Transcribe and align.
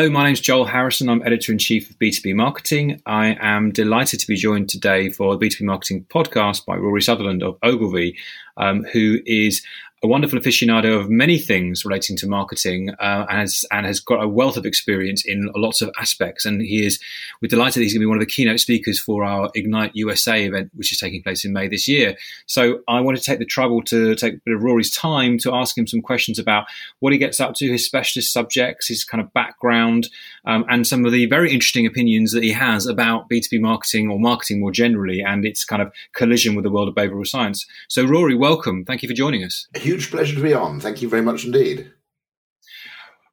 Hello, 0.00 0.08
my 0.08 0.24
name 0.24 0.32
is 0.32 0.40
Joel 0.40 0.64
Harrison. 0.64 1.10
I'm 1.10 1.20
editor 1.26 1.52
in 1.52 1.58
chief 1.58 1.90
of 1.90 1.98
B2B 1.98 2.34
Marketing. 2.34 3.02
I 3.04 3.36
am 3.38 3.70
delighted 3.70 4.18
to 4.20 4.26
be 4.26 4.34
joined 4.34 4.70
today 4.70 5.10
for 5.10 5.36
the 5.36 5.46
B2B 5.46 5.60
Marketing 5.66 6.06
podcast 6.08 6.64
by 6.64 6.76
Rory 6.76 7.02
Sutherland 7.02 7.42
of 7.42 7.58
Ogilvy, 7.62 8.16
um, 8.56 8.84
who 8.94 9.18
is 9.26 9.62
a 10.02 10.06
wonderful 10.06 10.38
aficionado 10.38 10.98
of 10.98 11.10
many 11.10 11.38
things 11.38 11.84
relating 11.84 12.16
to 12.16 12.26
marketing 12.26 12.90
uh, 13.00 13.26
and, 13.28 13.40
has, 13.40 13.64
and 13.70 13.84
has 13.84 14.00
got 14.00 14.22
a 14.22 14.28
wealth 14.28 14.56
of 14.56 14.64
experience 14.64 15.24
in 15.26 15.50
lots 15.54 15.82
of 15.82 15.90
aspects. 15.98 16.46
And 16.46 16.62
he 16.62 16.86
is, 16.86 16.98
we're 17.42 17.48
delighted 17.48 17.80
that 17.80 17.84
he's 17.84 17.92
going 17.92 18.00
to 18.00 18.06
be 18.06 18.08
one 18.08 18.16
of 18.16 18.26
the 18.26 18.32
keynote 18.32 18.60
speakers 18.60 18.98
for 18.98 19.24
our 19.24 19.50
Ignite 19.54 19.92
USA 19.94 20.44
event, 20.44 20.70
which 20.74 20.90
is 20.90 20.98
taking 20.98 21.22
place 21.22 21.44
in 21.44 21.52
May 21.52 21.68
this 21.68 21.86
year. 21.86 22.16
So 22.46 22.80
I 22.88 23.00
want 23.02 23.18
to 23.18 23.22
take 23.22 23.40
the 23.40 23.44
trouble 23.44 23.82
to 23.84 24.14
take 24.14 24.34
a 24.34 24.40
bit 24.44 24.54
of 24.54 24.62
Rory's 24.62 24.94
time 24.94 25.36
to 25.38 25.54
ask 25.54 25.76
him 25.76 25.86
some 25.86 26.00
questions 26.00 26.38
about 26.38 26.64
what 27.00 27.12
he 27.12 27.18
gets 27.18 27.38
up 27.38 27.54
to, 27.56 27.70
his 27.70 27.84
specialist 27.84 28.32
subjects, 28.32 28.88
his 28.88 29.04
kind 29.04 29.22
of 29.22 29.30
background, 29.34 30.08
um, 30.46 30.64
and 30.70 30.86
some 30.86 31.04
of 31.04 31.12
the 31.12 31.26
very 31.26 31.52
interesting 31.52 31.84
opinions 31.84 32.32
that 32.32 32.42
he 32.42 32.52
has 32.52 32.86
about 32.86 33.28
B2B 33.28 33.60
marketing 33.60 34.10
or 34.10 34.18
marketing 34.18 34.60
more 34.60 34.72
generally 34.72 35.20
and 35.20 35.44
its 35.44 35.62
kind 35.62 35.82
of 35.82 35.92
collision 36.14 36.54
with 36.54 36.62
the 36.62 36.70
world 36.70 36.88
of 36.88 36.94
behavioral 36.94 37.26
science. 37.26 37.66
So, 37.88 38.04
Rory, 38.04 38.34
welcome. 38.34 38.86
Thank 38.86 39.02
you 39.02 39.08
for 39.08 39.14
joining 39.14 39.44
us 39.44 39.66
huge 39.90 40.10
pleasure 40.10 40.36
to 40.36 40.42
be 40.42 40.54
on. 40.54 40.78
Thank 40.78 41.02
you 41.02 41.08
very 41.08 41.22
much 41.22 41.44
indeed. 41.44 41.90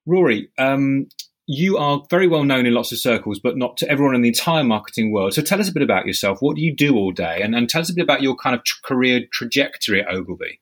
Rory, 0.07 0.49
um, 0.57 1.07
you 1.45 1.77
are 1.77 2.03
very 2.09 2.27
well 2.27 2.43
known 2.43 2.65
in 2.65 2.73
lots 2.73 2.91
of 2.91 2.97
circles, 2.97 3.39
but 3.39 3.57
not 3.57 3.77
to 3.77 3.89
everyone 3.89 4.15
in 4.15 4.21
the 4.21 4.29
entire 4.29 4.63
marketing 4.63 5.11
world. 5.11 5.33
So 5.33 5.43
tell 5.43 5.59
us 5.59 5.69
a 5.69 5.73
bit 5.73 5.83
about 5.83 6.07
yourself. 6.07 6.39
What 6.41 6.55
do 6.55 6.63
you 6.63 6.75
do 6.75 6.95
all 6.95 7.11
day? 7.11 7.41
And, 7.43 7.53
and 7.53 7.69
tell 7.69 7.81
us 7.81 7.91
a 7.91 7.93
bit 7.93 8.03
about 8.03 8.23
your 8.23 8.35
kind 8.35 8.55
of 8.55 8.63
t- 8.63 8.73
career 8.83 9.21
trajectory 9.31 10.01
at 10.01 10.09
Ogilvy. 10.09 10.59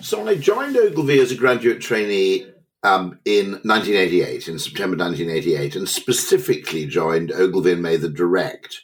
So 0.00 0.26
I 0.26 0.34
joined 0.34 0.76
Ogilvy 0.76 1.20
as 1.20 1.30
a 1.30 1.36
graduate 1.36 1.80
trainee 1.80 2.46
um, 2.82 3.20
in 3.24 3.52
1988, 3.62 4.48
in 4.48 4.58
September 4.58 4.96
1988, 4.96 5.76
and 5.76 5.88
specifically 5.88 6.86
joined 6.86 7.30
Ogilvy 7.30 7.72
and 7.72 7.82
Mather 7.82 8.08
Direct, 8.08 8.80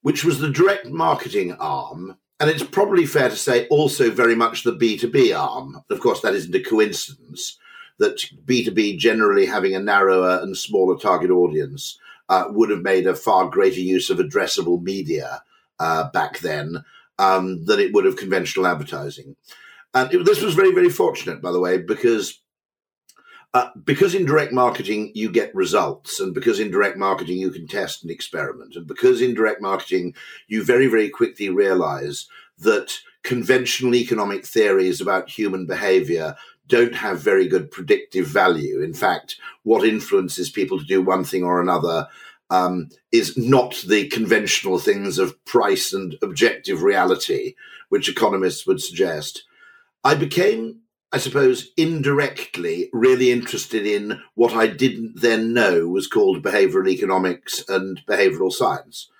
which 0.00 0.24
was 0.24 0.38
the 0.38 0.50
direct 0.50 0.86
marketing 0.86 1.52
arm 1.52 2.16
and 2.42 2.50
it's 2.50 2.64
probably 2.64 3.06
fair 3.06 3.28
to 3.28 3.36
say 3.36 3.68
also 3.68 4.10
very 4.10 4.34
much 4.34 4.64
the 4.64 4.72
B2B 4.72 5.38
arm. 5.38 5.80
Of 5.88 6.00
course, 6.00 6.22
that 6.22 6.34
isn't 6.34 6.52
a 6.52 6.60
coincidence 6.60 7.56
that 7.98 8.18
B2B 8.44 8.98
generally 8.98 9.46
having 9.46 9.76
a 9.76 9.78
narrower 9.78 10.40
and 10.42 10.58
smaller 10.58 10.98
target 10.98 11.30
audience 11.30 12.00
uh, 12.28 12.46
would 12.48 12.70
have 12.70 12.82
made 12.82 13.06
a 13.06 13.14
far 13.14 13.48
greater 13.48 13.78
use 13.78 14.10
of 14.10 14.18
addressable 14.18 14.82
media 14.82 15.44
uh, 15.78 16.10
back 16.10 16.40
then 16.40 16.84
um, 17.20 17.64
than 17.66 17.78
it 17.78 17.92
would 17.92 18.06
have 18.06 18.16
conventional 18.16 18.66
advertising. 18.66 19.36
And 19.94 20.12
it, 20.12 20.24
this 20.24 20.42
was 20.42 20.54
very, 20.54 20.74
very 20.74 20.90
fortunate, 20.90 21.40
by 21.40 21.52
the 21.52 21.60
way, 21.60 21.78
because 21.78 22.40
uh, 23.54 23.68
because 23.84 24.14
in 24.14 24.24
direct 24.24 24.52
marketing 24.52 25.12
you 25.14 25.30
get 25.30 25.54
results, 25.54 26.20
and 26.20 26.34
because 26.34 26.58
in 26.58 26.70
direct 26.70 26.96
marketing 26.96 27.38
you 27.38 27.50
can 27.50 27.66
test 27.66 28.02
and 28.02 28.10
experiment, 28.10 28.76
and 28.76 28.86
because 28.86 29.20
in 29.20 29.34
direct 29.34 29.60
marketing 29.60 30.14
you 30.48 30.64
very, 30.64 30.86
very 30.86 31.08
quickly 31.08 31.48
realize 31.48 32.26
that 32.58 32.92
conventional 33.22 33.94
economic 33.94 34.46
theories 34.46 35.00
about 35.00 35.30
human 35.30 35.66
behavior 35.66 36.34
don't 36.68 36.94
have 36.94 37.20
very 37.20 37.46
good 37.46 37.70
predictive 37.70 38.26
value. 38.26 38.80
In 38.82 38.94
fact, 38.94 39.36
what 39.64 39.86
influences 39.86 40.48
people 40.50 40.78
to 40.78 40.84
do 40.84 41.02
one 41.02 41.24
thing 41.24 41.44
or 41.44 41.60
another 41.60 42.08
um, 42.50 42.88
is 43.10 43.36
not 43.36 43.82
the 43.88 44.08
conventional 44.08 44.78
things 44.78 45.18
of 45.18 45.42
price 45.44 45.92
and 45.92 46.16
objective 46.22 46.82
reality, 46.82 47.54
which 47.88 48.08
economists 48.08 48.66
would 48.66 48.80
suggest. 48.80 49.44
I 50.04 50.14
became 50.14 50.81
I 51.12 51.18
suppose, 51.18 51.72
indirectly 51.76 52.88
really 52.92 53.30
interested 53.30 53.86
in 53.86 54.22
what 54.34 54.54
I 54.54 54.66
didn't 54.66 55.20
then 55.20 55.52
know 55.52 55.86
was 55.86 56.06
called 56.06 56.42
behavioral 56.42 56.88
economics 56.88 57.62
and 57.68 58.00
behavioral 58.08 58.50
science. 58.50 59.10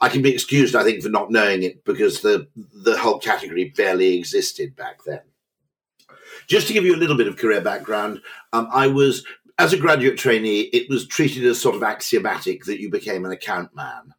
I 0.00 0.08
can 0.08 0.22
be 0.22 0.32
excused, 0.32 0.74
I 0.74 0.82
think, 0.82 1.02
for 1.02 1.10
not 1.10 1.30
knowing 1.30 1.62
it 1.62 1.84
because 1.84 2.22
the 2.22 2.48
the 2.56 2.98
whole 2.98 3.18
category 3.18 3.72
barely 3.76 4.16
existed 4.16 4.74
back 4.74 5.04
then. 5.04 5.20
Just 6.48 6.66
to 6.66 6.72
give 6.72 6.84
you 6.84 6.96
a 6.96 6.98
little 6.98 7.16
bit 7.16 7.28
of 7.28 7.36
career 7.36 7.60
background, 7.60 8.20
um, 8.52 8.68
I 8.72 8.88
was 8.88 9.24
as 9.58 9.72
a 9.72 9.78
graduate 9.78 10.18
trainee, 10.18 10.62
it 10.62 10.88
was 10.88 11.06
treated 11.06 11.44
as 11.44 11.60
sort 11.60 11.76
of 11.76 11.82
axiomatic 11.82 12.64
that 12.64 12.80
you 12.80 12.90
became 12.90 13.24
an 13.24 13.30
account 13.30 13.76
man, 13.76 14.14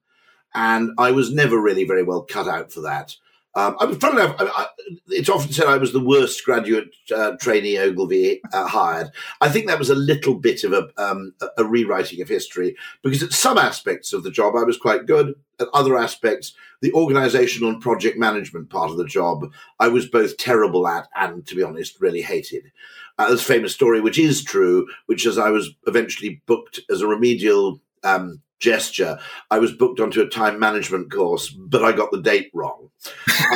and 0.53 0.91
I 0.99 1.11
was 1.11 1.33
never 1.33 1.59
really 1.59 1.83
very 1.83 2.03
well 2.03 2.22
cut 2.22 2.47
out 2.47 2.72
for 2.72 2.81
that. 2.81 3.16
Um, 3.56 3.75
I 3.80 3.86
was, 3.86 3.97
funny 3.97 4.22
enough, 4.22 4.36
I, 4.40 4.46
I, 4.46 4.68
it's 5.09 5.30
often 5.30 5.52
said 5.52 5.68
I 5.68 5.78
was 5.78 5.94
the 5.94 6.03
worst 6.03 6.44
graduate 6.44 6.90
uh, 7.16 7.34
trainee 7.40 7.78
Ogilvy 7.78 8.41
uh, 8.52 8.68
hired. 8.68 9.12
I 9.41 9.50
think 9.50 9.68
that 9.68 9.78
was 9.78 9.91
a 9.91 9.96
little 9.96 10.36
bit 10.36 10.64
of 10.64 10.74
a, 10.74 10.90
um, 10.97 11.34
a, 11.58 11.64
rewriting 11.64 12.22
of 12.22 12.30
history 12.30 12.75
because 13.03 13.22
at 13.22 13.31
some 13.31 13.59
aspects 13.59 14.12
of 14.12 14.24
the 14.24 14.31
job 14.31 14.56
I 14.56 14.64
was 14.64 14.78
quite 14.78 15.06
good. 15.06 15.36
At 15.59 15.68
other 15.72 15.97
aspects, 15.97 16.53
the 16.81 16.91
organizational 16.94 17.69
and 17.69 17.81
project 17.81 18.18
management 18.18 18.72
part 18.72 18.90
of 18.90 18.97
the 18.97 19.06
job, 19.06 19.52
I 19.80 19.88
was 19.88 20.08
both 20.08 20.38
terrible 20.38 20.88
at 20.88 21.08
and, 21.16 21.46
to 21.46 21.56
be 21.56 21.62
honest, 21.62 22.02
really 22.02 22.24
hated. 22.24 22.72
Uh, 23.20 23.28
there's 23.28 23.41
a 23.41 23.46
famous 23.46 23.74
story, 23.74 24.02
which 24.02 24.18
is 24.18 24.44
true, 24.44 24.88
which 25.06 25.28
is 25.28 25.38
I 25.38 25.52
was 25.52 25.70
eventually 25.85 26.41
booked 26.47 26.80
as 26.90 27.02
a 27.02 27.08
remedial 27.08 27.80
um, 28.03 28.41
gesture. 28.63 29.19
I 29.51 29.59
was 29.59 29.74
booked 29.74 30.00
onto 30.00 30.22
a 30.22 30.29
time 30.29 30.57
management 30.57 31.12
course, 31.12 31.50
but 31.50 31.84
I 31.84 31.91
got 31.91 32.12
the 32.12 32.22
date 32.22 32.50
wrong. 32.53 32.90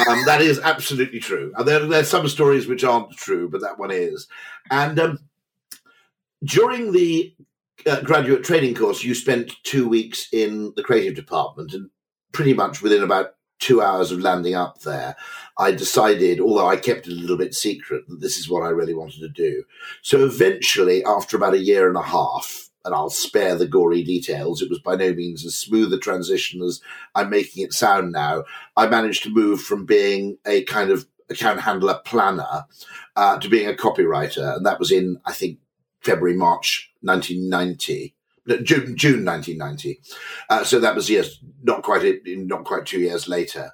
Um, 0.09 0.25
that 0.25 0.41
is 0.41 0.59
absolutely 0.59 1.19
true. 1.19 1.53
And 1.56 1.66
there, 1.66 1.79
there's 1.79 2.09
some 2.09 2.28
stories 2.28 2.68
which 2.68 2.84
aren't 2.84 3.16
true, 3.16 3.50
but 3.50 3.62
that 3.62 3.79
one 3.79 3.91
is. 3.91 4.28
And 4.69 5.00
um, 5.00 5.19
during 6.44 6.91
the 6.91 7.34
uh, 7.85 8.01
graduate 8.01 8.44
training 8.44 8.75
course, 8.75 9.03
you 9.03 9.16
spent 9.16 9.56
two 9.63 9.88
weeks 9.88 10.28
in 10.34 10.73
the 10.75 10.84
creative 10.84 11.16
department, 11.16 11.73
and 11.73 11.90
pretty 12.34 12.53
much 12.53 12.81
within 12.81 13.01
about 13.01 13.35
two 13.59 13.81
hours 13.81 14.12
of 14.12 14.19
landing 14.19 14.56
up 14.56 14.81
there, 14.81 15.16
I 15.57 15.72
decided, 15.72 16.40
although 16.40 16.67
I 16.67 16.75
kept 16.75 17.07
it 17.07 17.13
a 17.13 17.16
little 17.16 17.38
bit 17.38 17.56
secret, 17.56 18.03
that 18.07 18.19
this 18.19 18.38
is 18.38 18.50
what 18.50 18.63
I 18.63 18.69
really 18.69 18.94
wanted 18.94 19.22
to 19.22 19.29
do. 19.29 19.63
So 20.01 20.25
eventually, 20.25 21.03
after 21.06 21.38
about 21.38 21.53
a 21.53 21.63
year 21.63 21.88
and 21.88 21.97
a 21.97 22.03
half, 22.03 22.66
and 22.87 22.95
I'll 22.95 23.09
spare 23.09 23.55
the 23.55 23.67
gory 23.67 24.01
details. 24.01 24.61
It 24.61 24.69
was 24.69 24.79
by 24.79 24.95
no 24.95 25.13
means 25.13 25.45
as 25.45 25.55
smooth 25.55 25.91
a 25.91 25.99
transition 25.99 26.63
as 26.63 26.79
I'm 27.13 27.29
making 27.29 27.63
it 27.63 27.73
sound 27.73 28.13
now. 28.13 28.45
I 28.77 28.87
managed 28.87 29.23
to 29.23 29.29
move 29.29 29.61
from 29.61 29.85
being 29.85 30.37
a 30.45 30.63
kind 30.63 30.89
of 30.89 31.05
account 31.29 31.59
handler 31.59 31.99
planner 32.05 32.65
uh, 33.17 33.37
to 33.39 33.49
being 33.49 33.67
a 33.67 33.73
copywriter, 33.73 34.55
and 34.55 34.65
that 34.65 34.79
was 34.79 34.89
in 34.89 35.19
I 35.25 35.33
think 35.33 35.59
February 36.01 36.35
March 36.35 36.91
1990. 37.01 38.15
June, 38.63 38.95
June 38.95 39.25
1990. 39.25 39.99
Uh, 40.49 40.63
so 40.63 40.79
that 40.79 40.95
was 40.95 41.09
yes, 41.09 41.37
not 41.63 41.83
quite 41.83 42.21
not 42.25 42.63
quite 42.63 42.85
two 42.85 43.01
years 43.01 43.27
later. 43.27 43.73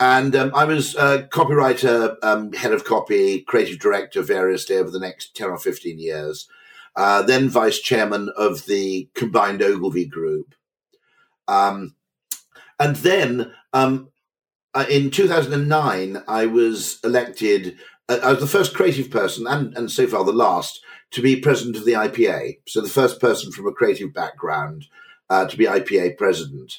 And 0.00 0.34
um, 0.34 0.52
I 0.54 0.64
was 0.64 0.94
a 0.94 1.28
copywriter, 1.30 2.16
um, 2.22 2.54
head 2.54 2.72
of 2.72 2.86
copy, 2.86 3.42
creative 3.42 3.78
director 3.78 4.22
variously 4.22 4.76
over 4.76 4.90
the 4.90 4.98
next 4.98 5.36
10 5.36 5.50
or 5.50 5.58
15 5.58 5.98
years 5.98 6.48
uh, 6.96 7.22
then 7.22 7.48
vice 7.48 7.78
chairman 7.78 8.30
of 8.36 8.66
the 8.66 9.08
combined 9.14 9.62
Ogilvy 9.62 10.06
Group. 10.06 10.54
Um, 11.48 11.94
and 12.78 12.96
then 12.96 13.52
um, 13.72 14.10
uh, 14.74 14.86
in 14.88 15.10
2009, 15.10 16.22
I 16.26 16.46
was 16.46 16.98
elected, 17.04 17.76
uh, 18.08 18.18
I 18.22 18.30
was 18.32 18.40
the 18.40 18.46
first 18.46 18.74
creative 18.74 19.10
person, 19.10 19.46
and, 19.46 19.76
and 19.76 19.90
so 19.90 20.06
far 20.06 20.24
the 20.24 20.32
last, 20.32 20.80
to 21.12 21.22
be 21.22 21.40
president 21.40 21.76
of 21.76 21.84
the 21.84 21.92
IPA. 21.92 22.58
So 22.68 22.80
the 22.80 22.88
first 22.88 23.20
person 23.20 23.50
from 23.52 23.66
a 23.66 23.72
creative 23.72 24.14
background 24.14 24.86
uh, 25.28 25.46
to 25.46 25.56
be 25.56 25.66
IPA 25.66 26.16
president. 26.18 26.74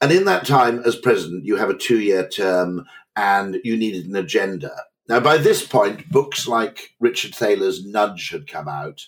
And 0.00 0.12
in 0.12 0.24
that 0.24 0.46
time, 0.46 0.82
as 0.84 0.96
president, 0.96 1.44
you 1.44 1.56
have 1.56 1.70
a 1.70 1.76
two 1.76 2.00
year 2.00 2.28
term 2.28 2.84
and 3.16 3.58
you 3.64 3.76
needed 3.76 4.06
an 4.06 4.16
agenda. 4.16 4.72
Now, 5.08 5.20
by 5.20 5.38
this 5.38 5.66
point, 5.66 6.08
books 6.10 6.46
like 6.46 6.94
Richard 7.00 7.34
Thaler's 7.34 7.84
Nudge 7.84 8.30
had 8.30 8.46
come 8.46 8.68
out. 8.68 9.06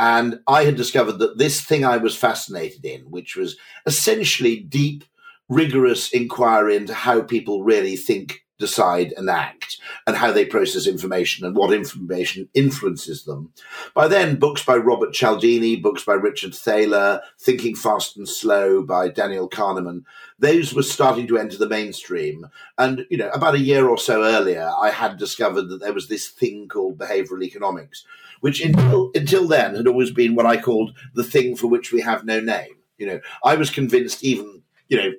And 0.00 0.40
I 0.48 0.64
had 0.64 0.76
discovered 0.76 1.18
that 1.18 1.36
this 1.36 1.60
thing 1.60 1.84
I 1.84 1.98
was 1.98 2.16
fascinated 2.16 2.86
in, 2.86 3.02
which 3.02 3.36
was 3.36 3.58
essentially 3.84 4.58
deep, 4.58 5.04
rigorous 5.50 6.10
inquiry 6.10 6.74
into 6.74 6.94
how 6.94 7.20
people 7.20 7.62
really 7.62 7.96
think, 7.96 8.46
decide, 8.58 9.12
and 9.18 9.28
act, 9.28 9.76
and 10.06 10.16
how 10.16 10.32
they 10.32 10.46
process 10.46 10.86
information 10.86 11.44
and 11.44 11.54
what 11.54 11.74
information 11.74 12.48
influences 12.54 13.24
them. 13.24 13.52
By 13.94 14.08
then, 14.08 14.36
books 14.36 14.64
by 14.64 14.76
Robert 14.76 15.12
Cialdini, 15.12 15.76
books 15.76 16.02
by 16.02 16.14
Richard 16.14 16.54
Thaler, 16.54 17.20
Thinking 17.38 17.76
Fast 17.76 18.16
and 18.16 18.26
Slow 18.26 18.82
by 18.82 19.08
Daniel 19.08 19.50
Kahneman, 19.50 20.04
those 20.38 20.72
were 20.72 20.82
starting 20.82 21.26
to 21.26 21.36
enter 21.36 21.58
the 21.58 21.68
mainstream. 21.68 22.46
And, 22.78 23.04
you 23.10 23.18
know, 23.18 23.28
about 23.30 23.54
a 23.54 23.60
year 23.60 23.86
or 23.86 23.98
so 23.98 24.24
earlier, 24.24 24.70
I 24.80 24.88
had 24.88 25.18
discovered 25.18 25.68
that 25.68 25.80
there 25.80 25.92
was 25.92 26.08
this 26.08 26.28
thing 26.28 26.68
called 26.68 26.96
behavioral 26.96 27.42
economics 27.42 28.06
which 28.40 28.60
until 28.60 29.10
until 29.14 29.46
then 29.46 29.74
had 29.74 29.86
always 29.86 30.10
been 30.10 30.34
what 30.34 30.46
I 30.46 30.60
called 30.60 30.96
the 31.14 31.24
thing 31.24 31.56
for 31.56 31.68
which 31.68 31.92
we 31.92 32.00
have 32.00 32.24
no 32.24 32.40
name. 32.40 32.76
You 32.98 33.06
know, 33.06 33.20
I 33.44 33.54
was 33.54 33.70
convinced 33.70 34.24
even 34.24 34.62
you 34.88 34.96
know 34.96 35.12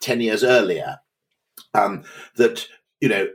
ten 0.00 0.20
years 0.20 0.44
earlier 0.44 0.98
um, 1.74 2.04
that 2.36 2.66
you 3.04 3.10
know, 3.10 3.28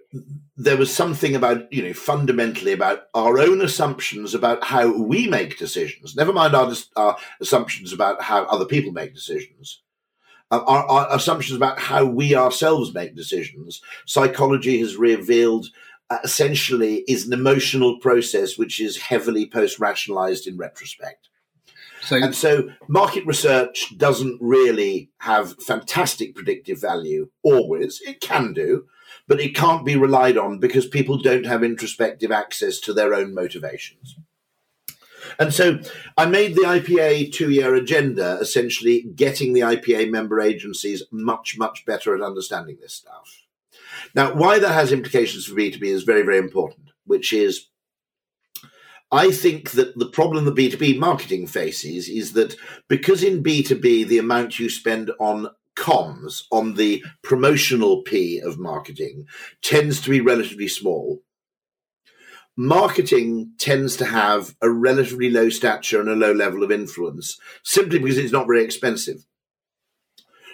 there 0.58 0.78
was 0.78 0.92
something 0.92 1.36
about, 1.36 1.72
you 1.72 1.84
know, 1.84 1.94
fundamentally 1.94 2.72
about 2.72 3.04
our 3.14 3.38
own 3.38 3.62
assumptions 3.62 4.34
about 4.34 4.64
how 4.64 4.92
we 4.92 5.28
make 5.28 5.60
decisions, 5.60 6.16
never 6.16 6.34
mind 6.34 6.56
our, 6.56 6.74
our 6.96 7.16
assumptions 7.40 7.94
about 7.94 8.20
how 8.20 8.46
other 8.46 8.66
people 8.66 8.92
make 8.92 9.14
decisions. 9.14 9.84
Uh, 10.50 10.64
our, 10.66 10.84
our, 10.90 11.16
assumptions 11.16 11.56
about 11.56 11.78
how 11.78 12.04
we 12.04 12.34
ourselves 12.34 12.96
make 12.96 13.16
decisions. 13.16 13.80
Psychology 14.08 14.80
has 14.80 14.96
revealed 14.96 15.68
Uh, 16.12 16.18
essentially 16.24 17.04
is 17.08 17.28
an 17.28 17.34
emotional 17.34 18.00
process 18.00 18.58
which 18.58 18.80
is 18.80 18.98
heavily 18.98 19.46
post 19.48 19.80
rationalized 19.80 20.48
in 20.48 20.58
retrospect. 20.58 21.30
So, 22.02 22.16
and 22.16 22.34
so 22.34 22.70
market 22.88 23.26
research 23.28 23.96
doesn't 23.96 24.40
really 24.42 25.12
have 25.20 25.62
fantastic 25.62 26.34
predictive 26.34 26.82
value 26.82 27.30
always. 27.44 28.02
It 28.08 28.22
can 28.22 28.54
do, 28.54 28.88
but 29.28 29.40
it 29.40 29.56
can't 29.56 29.86
be 29.86 29.96
relied 29.96 30.38
on 30.38 30.60
because 30.60 30.88
people 30.88 31.18
don't 31.18 31.46
have 31.46 31.64
introspective 31.64 32.32
access 32.32 32.80
to 32.80 32.94
their 32.94 33.14
own 33.14 33.36
motivations. 33.36 34.16
And 35.38 35.54
so 35.54 35.80
I 36.18 36.26
made 36.26 36.56
the 36.56 36.64
IPA 36.64 37.34
two 37.34 37.52
year 37.52 37.76
agenda 37.76 38.40
essentially 38.42 39.04
getting 39.16 39.54
the 39.54 39.62
IPA 39.62 40.10
member 40.10 40.42
agencies 40.42 41.04
much, 41.12 41.58
much 41.58 41.86
better 41.86 42.16
at 42.16 42.22
understanding 42.22 42.78
this 42.82 42.96
stuff. 42.96 43.44
Now, 44.16 44.34
why 44.34 44.60
that 44.60 44.74
has 44.74 44.92
implications 44.92 45.46
for 45.46 45.56
B2B 45.56 45.84
is 45.84 46.04
very, 46.04 46.24
very 46.24 46.38
important, 46.38 46.90
which 47.06 47.34
is 47.34 47.68
I 49.12 49.32
think 49.32 49.72
that 49.72 49.98
the 49.98 50.10
problem 50.10 50.46
that 50.46 50.56
B2B 50.56 51.00
marketing 51.00 51.48
faces 51.48 52.08
is 52.08 52.34
that 52.34 52.56
because 52.88 53.24
in 53.24 53.44
B2B, 53.44 54.08
the 54.08 54.20
amount 54.20 54.60
you 54.60 54.70
spend 54.70 55.12
on 55.20 55.50
comms, 55.76 56.44
on 56.52 56.76
the 56.76 57.04
promotional 57.24 58.04
P 58.04 58.40
of 58.40 58.60
marketing, 58.60 59.26
tends 59.64 60.00
to 60.02 60.12
be 60.12 60.22
relatively 60.22 60.68
small. 60.68 61.24
Marketing 62.56 63.54
tends 63.58 63.96
to 63.98 64.06
have 64.06 64.56
a 64.62 64.70
relatively 64.70 65.30
low 65.30 65.50
stature 65.50 66.02
and 66.02 66.10
a 66.10 66.16
low 66.16 66.34
level 66.34 66.62
of 66.62 66.72
influence 66.72 67.40
simply 67.64 67.98
because 67.98 68.18
it's 68.18 68.34
not 68.34 68.48
very 68.48 68.64
expensive. 68.64 69.26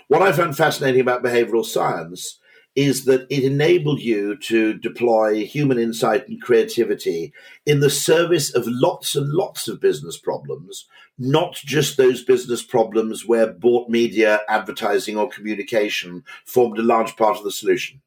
What 0.07 0.21
I 0.21 0.31
found 0.31 0.55
fascinating 0.55 1.01
about 1.01 1.23
behavioral 1.23 1.65
science 1.65 2.39
is 2.75 3.05
that 3.05 3.25
it 3.29 3.43
enabled 3.43 4.01
you 4.01 4.35
to 4.35 4.73
deploy 4.73 5.45
human 5.45 5.79
insight 5.79 6.27
and 6.27 6.41
creativity 6.41 7.33
in 7.65 7.79
the 7.79 7.89
service 7.89 8.53
of 8.53 8.67
lots 8.67 9.15
and 9.15 9.29
lots 9.31 9.69
of 9.69 9.79
business 9.79 10.17
problems, 10.17 10.85
not 11.17 11.53
just 11.53 11.95
those 11.95 12.23
business 12.23 12.61
problems 12.61 13.25
where 13.25 13.47
bought 13.47 13.89
media, 13.89 14.41
advertising, 14.49 15.17
or 15.17 15.29
communication 15.29 16.23
formed 16.45 16.77
a 16.77 16.83
large 16.83 17.15
part 17.15 17.37
of 17.37 17.45
the 17.45 17.51
solution. 17.51 18.01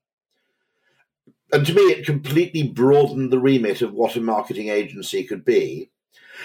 And 1.50 1.64
to 1.64 1.72
me, 1.72 1.80
it 1.80 2.04
completely 2.04 2.62
broadened 2.62 3.32
the 3.32 3.38
remit 3.38 3.80
of 3.80 3.94
what 3.94 4.16
a 4.16 4.20
marketing 4.20 4.68
agency 4.68 5.24
could 5.24 5.46
be. 5.46 5.88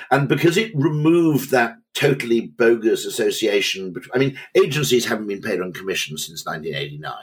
And 0.10 0.30
because 0.30 0.56
it 0.56 0.72
removed 0.74 1.52
that 1.52 1.76
totally 1.94 2.40
bogus 2.40 3.06
association, 3.06 3.94
I 4.14 4.18
mean, 4.18 4.40
agencies 4.56 5.06
haven't 5.06 5.28
been 5.28 5.42
paid 5.42 5.60
on 5.60 5.74
commission 5.74 6.18
since 6.18 6.46
1989 6.46 7.14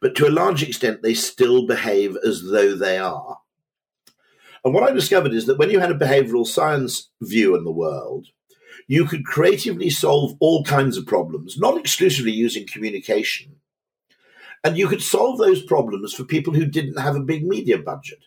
But 0.00 0.14
to 0.16 0.26
a 0.26 0.30
large 0.30 0.62
extent, 0.62 1.02
they 1.02 1.14
still 1.14 1.66
behave 1.66 2.16
as 2.26 2.42
though 2.42 2.74
they 2.74 2.98
are. 2.98 3.38
And 4.64 4.74
what 4.74 4.88
I 4.88 4.92
discovered 4.92 5.32
is 5.32 5.46
that 5.46 5.58
when 5.58 5.70
you 5.70 5.80
had 5.80 5.90
a 5.90 5.98
behavioral 5.98 6.46
science 6.46 7.10
view 7.20 7.56
in 7.56 7.64
the 7.64 7.70
world, 7.70 8.26
you 8.86 9.04
could 9.04 9.24
creatively 9.24 9.90
solve 9.90 10.36
all 10.40 10.64
kinds 10.64 10.96
of 10.96 11.06
problems, 11.06 11.58
not 11.58 11.78
exclusively 11.78 12.32
using 12.32 12.66
communication. 12.66 13.56
And 14.64 14.76
you 14.76 14.88
could 14.88 15.02
solve 15.02 15.38
those 15.38 15.62
problems 15.62 16.12
for 16.12 16.24
people 16.24 16.54
who 16.54 16.66
didn't 16.66 16.98
have 16.98 17.14
a 17.14 17.20
big 17.20 17.46
media 17.46 17.78
budget. 17.78 18.24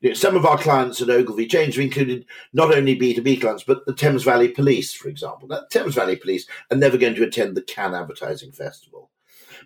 You 0.00 0.10
know, 0.10 0.14
some 0.14 0.36
of 0.36 0.46
our 0.46 0.56
clients 0.56 1.02
at 1.02 1.10
Ogilvy 1.10 1.48
Change 1.48 1.74
have 1.74 1.84
included 1.84 2.24
not 2.52 2.72
only 2.72 2.98
B2B 2.98 3.40
clients, 3.40 3.64
but 3.64 3.84
the 3.84 3.92
Thames 3.92 4.22
Valley 4.22 4.48
Police, 4.48 4.94
for 4.94 5.08
example. 5.08 5.48
Now, 5.48 5.62
Thames 5.70 5.96
Valley 5.96 6.14
Police 6.14 6.46
are 6.70 6.76
never 6.76 6.96
going 6.96 7.16
to 7.16 7.24
attend 7.24 7.56
the 7.56 7.62
Cannes 7.62 7.94
Advertising 7.94 8.52
Festival. 8.52 9.10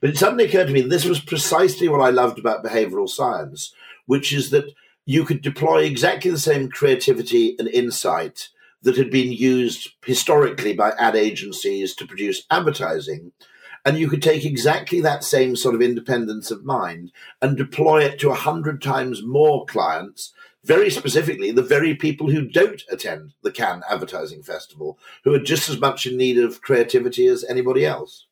But 0.02 0.10
it 0.10 0.18
suddenly 0.18 0.44
occurred 0.46 0.66
to 0.66 0.72
me 0.72 0.80
this 0.80 1.04
was 1.04 1.20
precisely 1.20 1.86
what 1.86 2.00
I 2.00 2.10
loved 2.10 2.36
about 2.36 2.64
behavioral 2.64 3.08
science, 3.08 3.72
which 4.06 4.32
is 4.32 4.50
that 4.50 4.74
you 5.06 5.24
could 5.24 5.42
deploy 5.42 5.84
exactly 5.84 6.28
the 6.28 6.40
same 6.40 6.68
creativity 6.68 7.54
and 7.56 7.68
insight 7.68 8.48
that 8.82 8.96
had 8.96 9.12
been 9.12 9.32
used 9.32 9.90
historically 10.04 10.72
by 10.72 10.90
ad 10.98 11.14
agencies 11.14 11.94
to 11.94 12.06
produce 12.06 12.44
advertising. 12.50 13.30
And 13.84 13.96
you 13.96 14.08
could 14.08 14.22
take 14.22 14.44
exactly 14.44 15.00
that 15.00 15.22
same 15.22 15.54
sort 15.54 15.76
of 15.76 15.82
independence 15.82 16.50
of 16.50 16.64
mind 16.64 17.12
and 17.40 17.56
deploy 17.56 18.02
it 18.02 18.18
to 18.20 18.30
a 18.30 18.34
hundred 18.34 18.82
times 18.82 19.22
more 19.22 19.64
clients, 19.66 20.32
very 20.64 20.90
specifically 20.90 21.52
the 21.52 21.62
very 21.62 21.94
people 21.94 22.28
who 22.28 22.42
don't 22.48 22.82
attend 22.90 23.34
the 23.44 23.52
Cannes 23.52 23.84
Advertising 23.88 24.42
Festival, 24.42 24.98
who 25.22 25.32
are 25.32 25.38
just 25.38 25.68
as 25.68 25.78
much 25.78 26.06
in 26.06 26.16
need 26.16 26.38
of 26.38 26.60
creativity 26.60 27.28
as 27.28 27.44
anybody 27.44 27.86
else. 27.86 28.26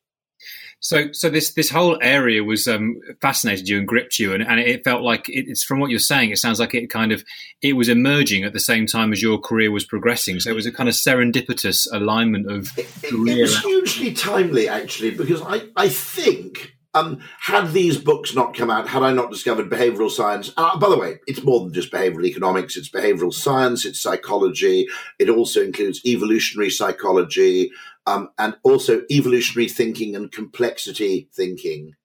So, 0.83 1.11
so 1.11 1.29
this 1.29 1.53
this 1.53 1.69
whole 1.69 1.99
area 2.01 2.43
was 2.43 2.67
um, 2.67 2.99
fascinated 3.21 3.69
you 3.69 3.77
and 3.77 3.87
gripped 3.87 4.17
you, 4.17 4.33
and, 4.33 4.41
and 4.41 4.59
it 4.59 4.83
felt 4.83 5.03
like 5.03 5.29
it, 5.29 5.45
it's 5.47 5.63
from 5.63 5.79
what 5.79 5.91
you're 5.91 5.99
saying. 5.99 6.31
It 6.31 6.39
sounds 6.39 6.59
like 6.59 6.73
it 6.73 6.89
kind 6.89 7.11
of 7.11 7.23
it 7.61 7.73
was 7.73 7.87
emerging 7.87 8.43
at 8.43 8.53
the 8.53 8.59
same 8.59 8.87
time 8.87 9.13
as 9.13 9.21
your 9.21 9.37
career 9.37 9.71
was 9.71 9.85
progressing. 9.85 10.39
So 10.39 10.49
it 10.49 10.55
was 10.55 10.65
a 10.65 10.71
kind 10.71 10.89
of 10.89 10.95
serendipitous 10.95 11.87
alignment 11.93 12.51
of. 12.51 12.75
It, 12.79 12.87
it, 13.03 13.13
it 13.13 13.41
was 13.41 13.59
hugely 13.59 14.13
timely, 14.13 14.67
actually, 14.67 15.11
because 15.11 15.43
I 15.43 15.61
I 15.77 15.87
think 15.87 16.73
um, 16.93 17.19
had 17.39 17.71
these 17.71 17.97
books 17.97 18.35
not 18.35 18.55
come 18.55 18.69
out, 18.69 18.87
had 18.87 19.03
I 19.03 19.13
not 19.13 19.31
discovered 19.31 19.69
behavioral 19.69 20.09
science, 20.09 20.51
uh, 20.57 20.77
by 20.77 20.89
the 20.89 20.97
way, 20.97 21.19
it's 21.25 21.43
more 21.43 21.61
than 21.61 21.73
just 21.73 21.91
behavioral 21.91 22.25
economics, 22.25 22.75
it's 22.75 22.89
behavioral 22.89 23.33
science, 23.33 23.85
it's 23.85 24.01
psychology, 24.01 24.87
it 25.17 25.29
also 25.29 25.61
includes 25.61 26.01
evolutionary 26.05 26.69
psychology, 26.69 27.71
um, 28.05 28.29
and 28.37 28.55
also 28.63 29.03
evolutionary 29.09 29.69
thinking 29.69 30.15
and 30.15 30.31
complexity 30.31 31.29
thinking. 31.33 31.95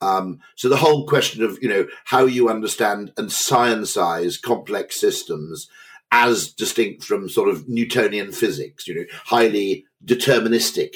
Um, 0.00 0.40
so 0.56 0.68
the 0.68 0.76
whole 0.76 1.06
question 1.06 1.42
of 1.42 1.58
you 1.62 1.68
know 1.68 1.86
how 2.04 2.24
you 2.24 2.48
understand 2.48 3.12
and 3.16 3.28
scienceize 3.28 4.40
complex 4.40 4.98
systems 4.98 5.68
as 6.12 6.52
distinct 6.52 7.04
from 7.04 7.28
sort 7.28 7.48
of 7.48 7.68
Newtonian 7.68 8.32
physics, 8.32 8.88
you 8.88 8.94
know, 8.94 9.04
highly 9.26 9.84
deterministic 10.04 10.94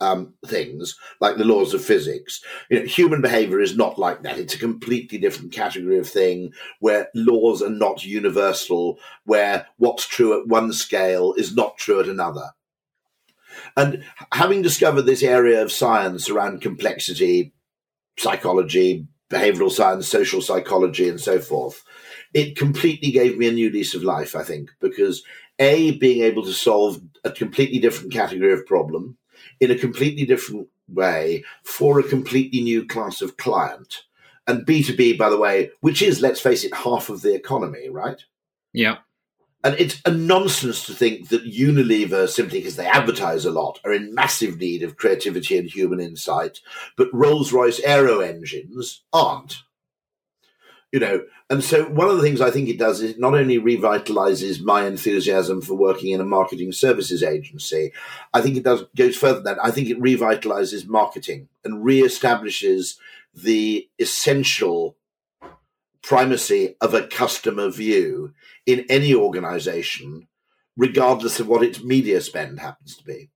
um, 0.00 0.34
things 0.46 0.96
like 1.20 1.36
the 1.36 1.44
laws 1.44 1.74
of 1.74 1.84
physics. 1.84 2.42
You 2.70 2.80
know, 2.80 2.86
human 2.86 3.20
behavior 3.20 3.60
is 3.60 3.76
not 3.76 3.98
like 3.98 4.22
that. 4.22 4.38
It's 4.38 4.54
a 4.54 4.58
completely 4.58 5.18
different 5.18 5.52
category 5.52 5.98
of 5.98 6.08
thing 6.08 6.52
where 6.80 7.08
laws 7.14 7.62
are 7.62 7.70
not 7.70 8.04
universal, 8.04 8.98
where 9.24 9.66
what's 9.76 10.06
true 10.06 10.40
at 10.40 10.48
one 10.48 10.72
scale 10.72 11.34
is 11.34 11.54
not 11.54 11.78
true 11.78 12.00
at 12.00 12.08
another. 12.08 12.50
And 13.76 14.04
having 14.32 14.62
discovered 14.62 15.02
this 15.02 15.22
area 15.22 15.62
of 15.62 15.72
science 15.72 16.30
around 16.30 16.62
complexity, 16.62 17.52
psychology, 18.16 19.06
behavioral 19.30 19.70
science, 19.70 20.06
social 20.06 20.40
psychology, 20.40 21.08
and 21.08 21.20
so 21.20 21.40
forth, 21.40 21.82
it 22.32 22.56
completely 22.56 23.10
gave 23.10 23.36
me 23.36 23.48
a 23.48 23.52
new 23.52 23.70
lease 23.70 23.94
of 23.94 24.02
life, 24.02 24.36
I 24.36 24.42
think, 24.42 24.70
because 24.80 25.24
A, 25.58 25.92
being 25.98 26.22
able 26.22 26.44
to 26.44 26.52
solve 26.52 27.00
a 27.24 27.30
completely 27.30 27.78
different 27.78 28.12
category 28.12 28.52
of 28.52 28.66
problem 28.66 29.16
in 29.60 29.70
a 29.70 29.78
completely 29.78 30.24
different 30.24 30.68
way 30.88 31.44
for 31.64 31.98
a 31.98 32.08
completely 32.08 32.60
new 32.60 32.86
class 32.86 33.22
of 33.22 33.36
client. 33.36 34.04
And 34.46 34.66
B2B, 34.66 35.16
by 35.16 35.30
the 35.30 35.38
way, 35.38 35.70
which 35.80 36.02
is, 36.02 36.20
let's 36.20 36.40
face 36.40 36.64
it, 36.64 36.74
half 36.74 37.08
of 37.08 37.22
the 37.22 37.34
economy, 37.34 37.88
right? 37.88 38.22
Yeah. 38.72 38.98
And 39.64 39.74
it's 39.78 40.00
a 40.04 40.10
nonsense 40.10 40.84
to 40.86 40.92
think 40.92 41.30
that 41.30 41.50
Unilever, 41.50 42.28
simply 42.28 42.58
because 42.60 42.76
they 42.76 42.86
advertise 42.86 43.46
a 43.46 43.50
lot, 43.50 43.80
are 43.82 43.94
in 43.94 44.14
massive 44.14 44.58
need 44.58 44.82
of 44.82 44.96
creativity 44.96 45.56
and 45.56 45.66
human 45.66 46.00
insight, 46.00 46.60
but 46.98 47.12
Rolls 47.14 47.50
Royce 47.50 47.80
aero 47.80 48.20
engines 48.20 49.02
aren't. 49.10 49.62
You 50.92 51.00
know, 51.00 51.24
and 51.48 51.64
so 51.64 51.86
one 51.86 52.08
of 52.08 52.16
the 52.16 52.22
things 52.22 52.42
I 52.42 52.50
think 52.50 52.68
it 52.68 52.78
does 52.78 53.00
is 53.00 53.12
it 53.12 53.18
not 53.18 53.34
only 53.34 53.58
revitalizes 53.58 54.60
my 54.60 54.86
enthusiasm 54.86 55.62
for 55.62 55.74
working 55.74 56.12
in 56.12 56.20
a 56.20 56.24
marketing 56.24 56.70
services 56.70 57.22
agency, 57.22 57.90
I 58.34 58.42
think 58.42 58.58
it 58.58 58.64
does 58.64 58.84
goes 58.94 59.16
further 59.16 59.40
than 59.40 59.56
that. 59.56 59.64
I 59.64 59.70
think 59.70 59.88
it 59.88 59.98
revitalizes 59.98 60.86
marketing 60.86 61.48
and 61.64 61.84
reestablishes 61.84 62.98
the 63.34 63.88
essential 63.98 64.96
primacy 66.04 66.76
of 66.80 66.94
a 66.94 67.06
customer 67.06 67.70
view 67.70 68.32
in 68.66 68.84
any 68.88 69.14
organization, 69.14 70.28
regardless 70.76 71.40
of 71.40 71.48
what 71.48 71.62
its 71.62 71.82
media 71.82 72.20
spend 72.20 72.60
happens 72.60 72.96
to 72.96 73.04
be. 73.04 73.30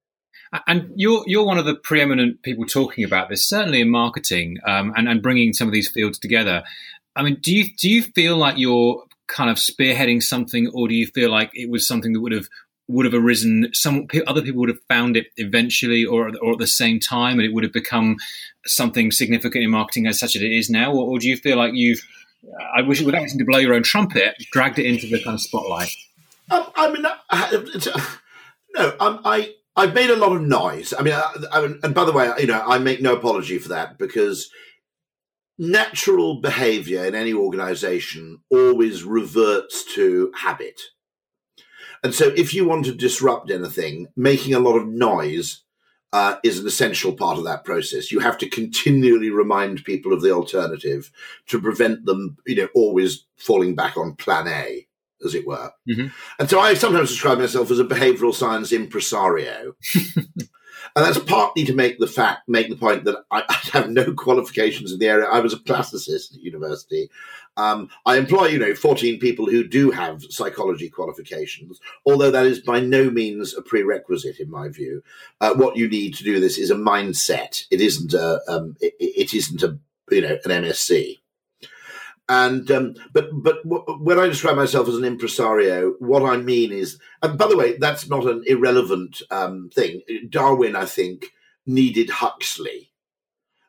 And 0.66 0.92
you're 0.94 1.24
you're 1.26 1.44
one 1.44 1.58
of 1.58 1.66
the 1.66 1.74
preeminent 1.74 2.42
people 2.42 2.64
talking 2.64 3.04
about 3.04 3.28
this, 3.28 3.48
certainly 3.48 3.80
in 3.80 3.90
marketing, 3.90 4.58
um, 4.66 4.92
and 4.96 5.08
and 5.08 5.22
bringing 5.22 5.52
some 5.52 5.68
of 5.68 5.74
these 5.74 5.90
fields 5.90 6.18
together. 6.18 6.62
I 7.16 7.22
mean, 7.22 7.38
do 7.42 7.52
you 7.52 7.66
do 7.76 7.88
you 7.90 8.02
feel 8.02 8.36
like 8.36 8.56
you're 8.56 9.04
kind 9.26 9.50
of 9.50 9.56
spearheading 9.56 10.22
something, 10.22 10.70
or 10.72 10.88
do 10.88 10.94
you 10.94 11.06
feel 11.06 11.30
like 11.30 11.50
it 11.52 11.70
was 11.70 11.86
something 11.86 12.12
that 12.14 12.20
would 12.20 12.32
have 12.32 12.48
would 12.88 13.04
have 13.04 13.14
arisen. 13.14 13.68
Some 13.74 14.06
other 14.26 14.42
people 14.42 14.60
would 14.60 14.70
have 14.70 14.82
found 14.88 15.16
it 15.16 15.26
eventually, 15.36 16.04
or 16.04 16.32
or 16.40 16.52
at 16.52 16.58
the 16.58 16.66
same 16.66 16.98
time, 16.98 17.38
and 17.38 17.42
it 17.42 17.52
would 17.52 17.64
have 17.64 17.72
become 17.72 18.16
something 18.66 19.10
significant 19.10 19.64
in 19.64 19.70
marketing 19.70 20.06
as 20.06 20.18
such 20.18 20.34
as 20.34 20.42
it 20.42 20.50
is 20.50 20.70
now. 20.70 20.92
Or, 20.92 21.06
or 21.06 21.18
do 21.18 21.28
you 21.28 21.36
feel 21.36 21.58
like 21.58 21.72
you've, 21.74 22.02
I 22.74 22.82
wish 22.82 23.00
without 23.00 23.22
having 23.22 23.38
to 23.38 23.44
blow 23.44 23.58
your 23.58 23.74
own 23.74 23.82
trumpet, 23.82 24.34
dragged 24.52 24.78
it 24.78 24.86
into 24.86 25.06
the 25.06 25.22
kind 25.22 25.34
of 25.34 25.40
spotlight? 25.40 25.90
Um, 26.50 26.66
I 26.76 26.90
mean, 26.90 27.04
uh, 27.04 28.06
no, 28.74 28.96
um, 29.00 29.20
I 29.24 29.54
I've 29.76 29.94
made 29.94 30.10
a 30.10 30.16
lot 30.16 30.34
of 30.34 30.42
noise. 30.42 30.94
I 30.98 31.02
mean, 31.02 31.14
I, 31.14 31.32
I, 31.52 31.64
and 31.82 31.94
by 31.94 32.04
the 32.04 32.12
way, 32.12 32.30
you 32.38 32.46
know, 32.46 32.62
I 32.66 32.78
make 32.78 33.00
no 33.00 33.14
apology 33.14 33.58
for 33.58 33.68
that 33.68 33.98
because 33.98 34.50
natural 35.58 36.40
behavior 36.40 37.04
in 37.04 37.14
any 37.14 37.32
organization 37.32 38.40
always 38.50 39.04
reverts 39.04 39.84
to 39.94 40.32
habit. 40.36 40.80
And 42.02 42.14
so, 42.14 42.28
if 42.28 42.54
you 42.54 42.66
want 42.66 42.84
to 42.86 42.94
disrupt 42.94 43.50
anything, 43.50 44.06
making 44.16 44.54
a 44.54 44.60
lot 44.60 44.76
of 44.76 44.86
noise 44.86 45.62
uh, 46.12 46.36
is 46.42 46.58
an 46.58 46.66
essential 46.66 47.12
part 47.12 47.38
of 47.38 47.44
that 47.44 47.64
process. 47.64 48.10
You 48.10 48.20
have 48.20 48.38
to 48.38 48.48
continually 48.48 49.30
remind 49.30 49.84
people 49.84 50.12
of 50.12 50.22
the 50.22 50.30
alternative 50.30 51.10
to 51.48 51.60
prevent 51.60 52.06
them, 52.06 52.36
you 52.46 52.56
know, 52.56 52.68
always 52.74 53.26
falling 53.36 53.74
back 53.74 53.96
on 53.96 54.14
plan 54.14 54.48
A, 54.48 54.86
as 55.24 55.34
it 55.34 55.46
were. 55.46 55.70
Mm-hmm. 55.88 56.08
And 56.38 56.48
so, 56.48 56.60
I 56.60 56.74
sometimes 56.74 57.10
describe 57.10 57.38
myself 57.38 57.70
as 57.70 57.78
a 57.78 57.84
behavioral 57.84 58.34
science 58.34 58.72
impresario. 58.72 59.74
And 60.96 61.04
that's 61.04 61.18
partly 61.18 61.64
to 61.64 61.74
make 61.74 61.98
the 61.98 62.06
fact, 62.06 62.48
make 62.48 62.68
the 62.68 62.76
point 62.76 63.04
that 63.04 63.16
I, 63.30 63.42
I, 63.48 63.54
have 63.72 63.90
no 63.90 64.12
qualifications 64.14 64.92
in 64.92 64.98
the 64.98 65.08
area. 65.08 65.26
I 65.26 65.40
was 65.40 65.52
a 65.52 65.58
classicist 65.58 66.34
at 66.34 66.40
university. 66.40 67.10
Um, 67.58 67.90
I 68.06 68.16
employ, 68.16 68.46
you 68.46 68.58
know, 68.58 68.74
14 68.74 69.18
people 69.18 69.46
who 69.46 69.66
do 69.66 69.90
have 69.90 70.22
psychology 70.30 70.88
qualifications, 70.88 71.80
although 72.06 72.30
that 72.30 72.46
is 72.46 72.60
by 72.60 72.78
no 72.78 73.10
means 73.10 73.52
a 73.54 73.60
prerequisite 73.60 74.38
in 74.38 74.48
my 74.48 74.68
view. 74.68 75.02
Uh, 75.40 75.54
what 75.54 75.76
you 75.76 75.88
need 75.88 76.14
to 76.14 76.24
do 76.24 76.38
this 76.38 76.56
is 76.56 76.70
a 76.70 76.76
mindset. 76.76 77.66
It 77.70 77.80
isn't 77.80 78.14
a, 78.14 78.40
um, 78.48 78.76
it, 78.80 78.94
it 79.00 79.34
isn't 79.34 79.62
a, 79.64 79.76
you 80.10 80.20
know, 80.20 80.38
an 80.44 80.62
MSc. 80.62 81.18
And 82.28 82.70
um, 82.70 82.94
but 83.12 83.30
but 83.32 83.62
w- 83.64 83.84
when 84.02 84.18
I 84.18 84.26
describe 84.26 84.56
myself 84.56 84.86
as 84.86 84.96
an 84.96 85.04
impresario, 85.04 85.92
what 85.98 86.22
I 86.22 86.36
mean 86.36 86.72
is, 86.72 86.98
and 87.22 87.38
by 87.38 87.48
the 87.48 87.56
way, 87.56 87.78
that's 87.78 88.06
not 88.06 88.26
an 88.26 88.44
irrelevant 88.46 89.22
um, 89.30 89.70
thing. 89.74 90.02
Darwin, 90.28 90.76
I 90.76 90.84
think, 90.84 91.32
needed 91.66 92.10
Huxley. 92.10 92.92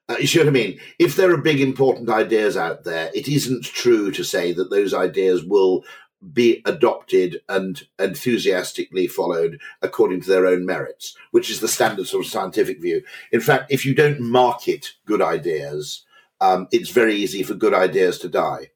Uh, 0.10 0.16
you 0.20 0.28
see 0.28 0.40
what 0.40 0.48
I 0.48 0.52
mean? 0.52 0.80
If 0.98 1.16
there 1.16 1.32
are 1.32 1.38
big 1.38 1.62
important 1.62 2.10
ideas 2.10 2.58
out 2.58 2.84
there, 2.84 3.12
it 3.14 3.28
isn't 3.28 3.64
true 3.64 4.12
to 4.12 4.24
say 4.24 4.52
that 4.54 4.72
those 4.72 4.94
ideas 4.94 5.44
will 5.44 5.86
be 6.34 6.62
adopted 6.66 7.42
and 7.48 7.82
enthusiastically 7.98 9.08
followed 9.08 9.62
according 9.82 10.22
to 10.22 10.30
their 10.30 10.48
own 10.48 10.66
merits, 10.66 11.16
which 11.32 11.50
is 11.50 11.60
the 11.60 11.68
standard 11.68 12.08
sort 12.08 12.26
of 12.26 12.32
scientific 12.32 12.82
view. 12.82 13.04
In 13.32 13.40
fact, 13.40 13.72
if 13.72 13.86
you 13.86 13.94
don't 13.94 14.20
market 14.20 14.94
good 15.06 15.22
ideas, 15.22 16.04
um, 16.42 16.68
it's 16.72 16.90
very 16.90 17.16
easy 17.16 17.44
for 17.44 17.54
good 17.54 17.74
ideas 17.74 18.18
to 18.20 18.30
die. 18.30 18.72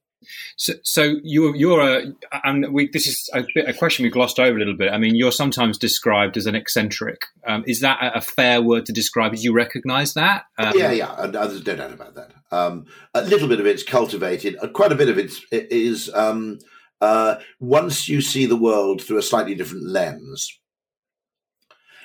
So, 0.56 0.74
so 0.84 1.16
you're 1.24 1.56
you're 1.56 1.82
a 1.82 2.14
and 2.44 2.74
we 2.74 2.90
this 2.90 3.08
is 3.08 3.30
a, 3.34 3.44
bit, 3.54 3.68
a 3.68 3.74
question 3.74 4.04
we 4.04 4.10
glossed 4.10 4.40
over 4.40 4.56
a 4.56 4.60
little 4.60 4.78
bit. 4.78 4.92
I 4.92 4.98
mean, 4.98 5.16
you're 5.16 5.32
sometimes 5.32 5.78
described 5.78 6.38
as 6.38 6.46
an 6.46 6.56
eccentric. 6.56 7.26
Um, 7.48 7.64
is 7.68 7.82
that 7.82 8.00
a, 8.16 8.22
fair 8.22 8.62
word 8.62 8.86
to 8.88 8.94
describe? 8.94 9.36
Do 9.36 9.42
you 9.42 9.54
recognise 9.54 10.14
that? 10.14 10.46
Um, 10.58 10.74
yeah, 10.76 10.92
yeah. 10.92 11.16
And 11.18 11.34
there's 11.34 11.66
no 11.66 11.76
doubt 11.76 11.94
about 11.94 12.16
that. 12.16 12.32
Um, 12.52 12.86
a 13.14 13.22
little 13.22 13.48
bit 13.48 13.60
of 13.60 13.66
it's 13.66 13.84
cultivated. 13.84 14.58
Quite 14.74 14.92
a 14.92 14.96
bit 14.96 15.10
of 15.10 15.18
it 15.18 15.34
is 15.52 16.10
um, 16.14 16.60
uh, 17.02 17.36
once 17.60 18.08
you 18.08 18.22
see 18.22 18.46
the 18.46 18.56
world 18.56 19.02
through 19.02 19.18
a 19.18 19.24
slightly 19.24 19.56
different 19.56 19.86
lens 19.86 20.60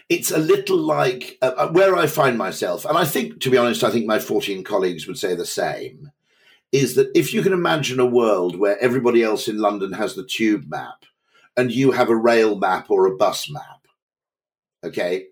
it's 0.08 0.30
a 0.30 0.38
little 0.38 0.78
like 0.78 1.36
uh, 1.42 1.52
uh, 1.56 1.68
where 1.68 1.96
I 1.96 2.06
find 2.06 2.38
myself, 2.38 2.84
and 2.84 2.96
I 2.96 3.04
think, 3.04 3.40
to 3.40 3.50
be 3.50 3.58
honest, 3.58 3.84
I 3.84 3.90
think 3.90 4.06
my 4.06 4.18
14 4.18 4.64
colleagues 4.64 5.06
would 5.06 5.18
say 5.18 5.34
the 5.34 5.44
same, 5.44 6.10
is 6.72 6.94
that 6.94 7.10
if 7.14 7.32
you 7.32 7.42
can 7.42 7.52
imagine 7.52 8.00
a 8.00 8.06
world 8.06 8.58
where 8.58 8.78
everybody 8.78 9.22
else 9.22 9.48
in 9.48 9.58
London 9.58 9.92
has 9.92 10.14
the 10.14 10.24
tube 10.24 10.64
map 10.68 11.04
and 11.56 11.72
you 11.72 11.92
have 11.92 12.10
a 12.10 12.16
rail 12.16 12.56
map 12.56 12.90
or 12.90 13.06
a 13.06 13.16
bus 13.16 13.50
map, 13.50 13.86
okay, 14.84 15.26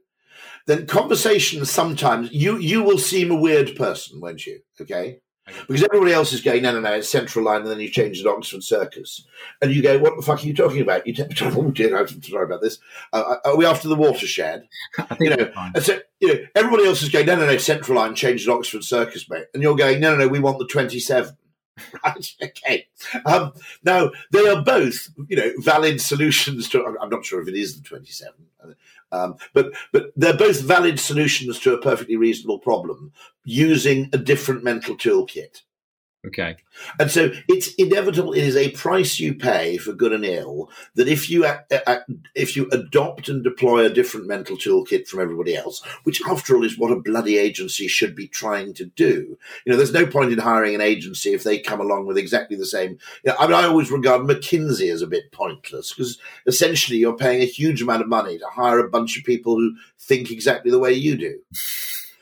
then 0.66 0.86
conversations 0.86 1.70
sometimes 1.70 2.32
you 2.32 2.58
you 2.58 2.82
will 2.82 2.98
seem 2.98 3.30
a 3.30 3.40
weird 3.40 3.76
person, 3.76 4.20
won't 4.20 4.46
you? 4.46 4.60
Okay. 4.80 5.20
Because 5.46 5.84
everybody 5.84 6.12
else 6.12 6.32
is 6.32 6.40
going, 6.40 6.62
no, 6.62 6.72
no, 6.72 6.80
no, 6.80 6.92
it's 6.92 7.08
Central 7.08 7.44
Line, 7.44 7.62
and 7.62 7.70
then 7.70 7.78
you 7.78 7.88
change 7.88 8.18
it 8.18 8.24
to 8.24 8.30
Oxford 8.30 8.64
Circus. 8.64 9.24
And 9.62 9.72
you 9.72 9.80
go, 9.80 9.98
what 9.98 10.16
the 10.16 10.22
fuck 10.22 10.42
are 10.42 10.46
you 10.46 10.54
talking 10.54 10.80
about? 10.80 11.06
You 11.06 11.14
t- 11.14 11.24
oh 11.40 11.70
dear, 11.70 11.96
I'm 11.96 12.22
sorry 12.22 12.44
about 12.44 12.62
this. 12.62 12.78
Uh, 13.12 13.22
uh, 13.44 13.50
are 13.50 13.56
we 13.56 13.64
after 13.64 13.86
the 13.86 13.94
watershed? 13.94 14.66
you 15.20 15.30
know, 15.30 15.52
and 15.74 15.82
so, 15.82 16.00
you 16.20 16.28
know, 16.28 16.40
everybody 16.56 16.84
else 16.84 17.02
is 17.02 17.10
going, 17.10 17.26
no, 17.26 17.36
no, 17.36 17.46
no, 17.46 17.56
Central 17.58 17.96
Line, 17.96 18.16
change 18.16 18.44
to 18.44 18.52
Oxford 18.52 18.82
Circus, 18.82 19.30
mate. 19.30 19.46
And 19.54 19.62
you're 19.62 19.76
going, 19.76 20.00
no, 20.00 20.16
no, 20.16 20.24
no, 20.24 20.28
we 20.28 20.40
want 20.40 20.58
the 20.58 20.66
27. 20.66 21.36
right, 22.04 22.34
okay. 22.42 22.86
Um, 23.24 23.52
now, 23.84 24.10
they 24.32 24.48
are 24.48 24.62
both, 24.62 25.10
you 25.28 25.36
know, 25.36 25.52
valid 25.58 26.00
solutions 26.00 26.68
to, 26.70 26.96
I'm 27.00 27.10
not 27.10 27.24
sure 27.24 27.40
if 27.40 27.48
it 27.48 27.54
is 27.54 27.76
the 27.76 27.82
27. 27.82 28.32
Um, 29.12 29.36
but 29.54 29.72
but 29.92 30.12
they're 30.16 30.36
both 30.36 30.60
valid 30.60 30.98
solutions 30.98 31.58
to 31.60 31.74
a 31.74 31.80
perfectly 31.80 32.16
reasonable 32.16 32.58
problem 32.58 33.12
using 33.44 34.08
a 34.12 34.18
different 34.18 34.64
mental 34.64 34.96
toolkit. 34.96 35.62
Okay. 36.26 36.56
And 36.98 37.10
so 37.10 37.30
it's 37.48 37.72
inevitable. 37.74 38.32
It 38.32 38.42
is 38.42 38.56
a 38.56 38.72
price 38.72 39.20
you 39.20 39.34
pay 39.34 39.76
for 39.76 39.92
good 39.92 40.12
and 40.12 40.24
ill 40.24 40.70
that 40.94 41.06
if 41.06 41.30
you 41.30 41.46
if 42.34 42.56
you 42.56 42.68
adopt 42.72 43.28
and 43.28 43.44
deploy 43.44 43.84
a 43.84 43.90
different 43.90 44.26
mental 44.26 44.56
toolkit 44.56 45.06
from 45.06 45.20
everybody 45.20 45.54
else, 45.54 45.82
which 46.02 46.20
after 46.28 46.56
all 46.56 46.64
is 46.64 46.78
what 46.78 46.90
a 46.90 47.00
bloody 47.00 47.38
agency 47.38 47.86
should 47.86 48.16
be 48.16 48.26
trying 48.26 48.74
to 48.74 48.86
do. 48.86 49.38
You 49.64 49.72
know, 49.72 49.76
there's 49.76 49.92
no 49.92 50.06
point 50.06 50.32
in 50.32 50.38
hiring 50.38 50.74
an 50.74 50.80
agency 50.80 51.32
if 51.32 51.44
they 51.44 51.58
come 51.58 51.80
along 51.80 52.06
with 52.06 52.18
exactly 52.18 52.56
the 52.56 52.66
same. 52.66 52.98
You 53.24 53.30
know, 53.32 53.36
I 53.38 53.46
mean, 53.46 53.54
I 53.54 53.64
always 53.64 53.90
regard 53.90 54.22
McKinsey 54.22 54.92
as 54.92 55.02
a 55.02 55.06
bit 55.06 55.30
pointless 55.30 55.92
because 55.92 56.18
essentially 56.46 56.98
you're 56.98 57.16
paying 57.16 57.42
a 57.42 57.46
huge 57.46 57.82
amount 57.82 58.02
of 58.02 58.08
money 58.08 58.38
to 58.38 58.46
hire 58.46 58.80
a 58.80 58.90
bunch 58.90 59.16
of 59.16 59.24
people 59.24 59.56
who 59.56 59.76
think 59.98 60.30
exactly 60.30 60.72
the 60.72 60.80
way 60.80 60.92
you 60.92 61.16
do. 61.16 61.38